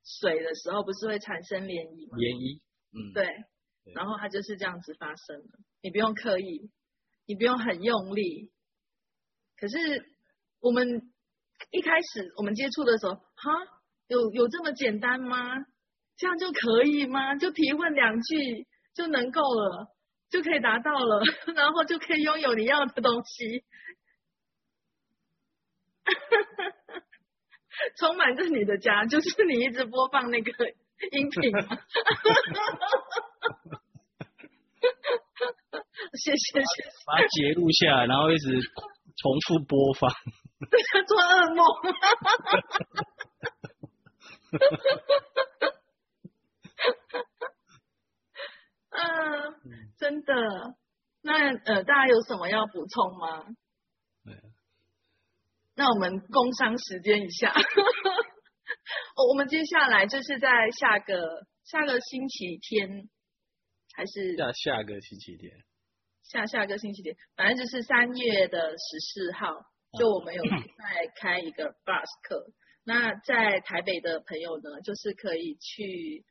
[0.04, 2.16] 水的时候不是会产生涟漪吗？
[2.18, 2.60] 涟漪，
[2.92, 3.26] 嗯，对，
[3.94, 6.70] 然后它就是这样子发生的，你不用刻意，
[7.26, 8.50] 你不用很用力。
[9.56, 9.76] 可是
[10.60, 11.12] 我们
[11.70, 13.50] 一开始我们接触的时候，哈，
[14.08, 15.54] 有有这么简单吗？
[16.16, 17.36] 这样就可以吗？
[17.36, 19.94] 就提问两句就能够了，
[20.30, 21.22] 就可以达到了，
[21.54, 23.64] 然后就可以拥有你要的东西。
[27.98, 30.52] 充满着你的家，就是你一直播放那个
[31.12, 31.52] 音频。
[36.22, 36.64] 谢谢谢谢。
[37.06, 38.60] 把它截录下来，然后一直
[39.16, 40.10] 重复播放。
[40.70, 41.64] 对他做噩梦。
[48.90, 49.54] 嗯，
[49.98, 50.34] 真的。
[51.22, 53.44] 那呃，大家有什么要补充吗？
[55.76, 57.54] 那我们工商时间一下，
[59.28, 63.08] 我们接下来就是在下个下个星期天，
[63.94, 65.52] 还是下下个星期天，
[66.22, 69.64] 下下个星期天，反正就是三月的十四号，
[69.98, 72.52] 就我们有在开一个 bus 课。
[72.84, 76.24] 那在台北的朋友呢，就是可以去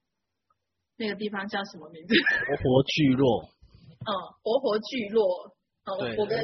[0.98, 2.14] 那个地方叫什么名字？
[2.48, 3.50] 活活聚落。
[4.06, 4.12] 嗯，
[4.44, 5.56] 活活聚落。
[5.86, 6.40] 哦，我跟。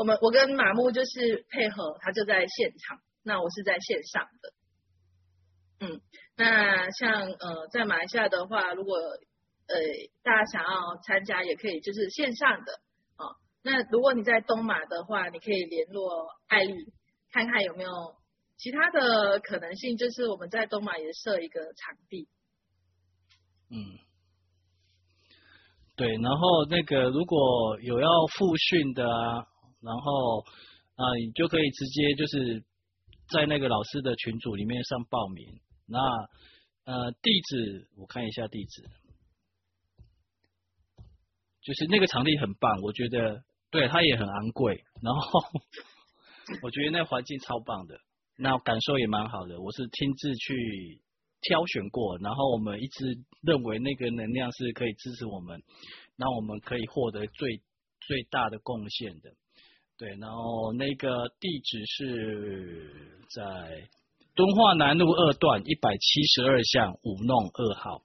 [0.00, 4.52] 我们我跟马木就是配合，他就在现场，那我是在线上的。
[5.80, 6.00] 嗯，
[6.38, 9.76] 那像呃在马来西亚的话，如果呃
[10.22, 12.80] 大家想要参加，也可以就是线上的
[13.16, 13.36] 啊、哦。
[13.62, 16.72] 那如果你在东马的话，你可以联络艾丽，
[17.30, 17.90] 看看有没有
[18.56, 22.26] 其他的可能性，就是我们在东马也设一个场地。
[23.68, 23.76] 嗯。
[25.94, 29.04] 对，然后那个如果有要复训的，
[29.82, 30.40] 然后
[30.96, 32.62] 啊，你就可以直接就是
[33.30, 35.60] 在那个老师的群组里面上报名。
[35.86, 35.98] 那
[36.84, 38.82] 呃地址我看一下地址，
[41.62, 45.40] 就是那个场地很棒，我觉得对它也很昂贵，然后
[46.62, 47.98] 我觉得那环境超棒的，
[48.36, 51.00] 那感受也蛮好的，我是亲自去。
[51.42, 55.62] 挑选过，然后我们一直认为那个能量是可以支持我们，
[56.14, 57.62] 那我们可以获得最
[57.98, 59.32] 最大的贡献的。
[60.00, 62.90] 对，然后那个地址是
[63.28, 63.86] 在
[64.34, 68.00] 敦化南路二段一百七十二巷五弄二号，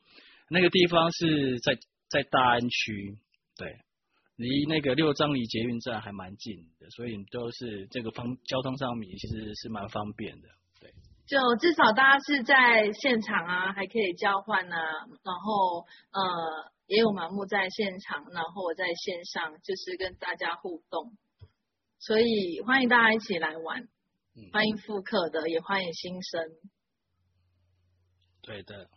[0.50, 1.78] 那个地方是在
[2.10, 3.18] 在大安区，
[3.56, 3.78] 对，
[4.36, 10.50] 离那个六张里捷运站还蛮近的，所以都是这个方交通上面其实是蛮方便的。
[10.82, 10.92] 对
[11.26, 14.78] 就至少大家是在现场啊，还可以交换啊，
[15.24, 21.14] 然后呃也有盲目在现场，然后我在线上，就是跟大家互动，
[22.00, 23.82] 所以欢迎大家一起来玩，
[24.36, 26.50] 嗯、欢迎复刻的，也欢迎新生。
[28.42, 28.90] 对的。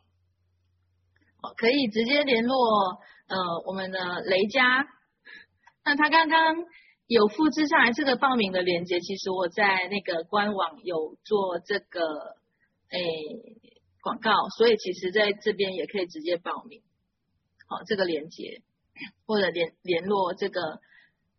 [1.43, 2.57] 哦，可以直接联络
[3.29, 3.37] 呃
[3.67, 4.87] 我们的雷佳，
[5.85, 6.65] 那他刚刚。
[7.11, 12.03] 有复制上来这个报名的链接，其实我在那个官网有做这个
[12.91, 13.01] 诶
[14.03, 16.83] 广告，所以其实在这边也可以直接报名。
[17.67, 18.61] 好，这个链接
[19.25, 20.83] 或者联联络这个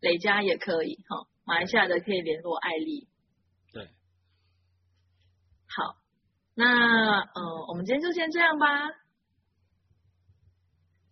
[0.00, 0.98] 雷佳也可以。
[1.08, 3.08] 好，马来西亚的可以联络艾丽。
[3.72, 3.82] 对。
[5.66, 5.96] 好，
[6.54, 8.88] 那呃，我们今天就先这样吧。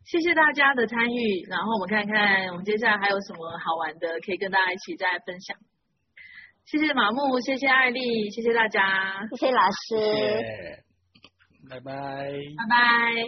[0.05, 5.59] 谢谢大家的参与，然后我们看看我们接下来还有什么好玩的，可以跟大家一起再分享。
[6.67, 10.85] 谢谢马木，谢谢艾丽，谢谢大家，谢谢老师，
[11.69, 13.27] 拜拜，拜拜。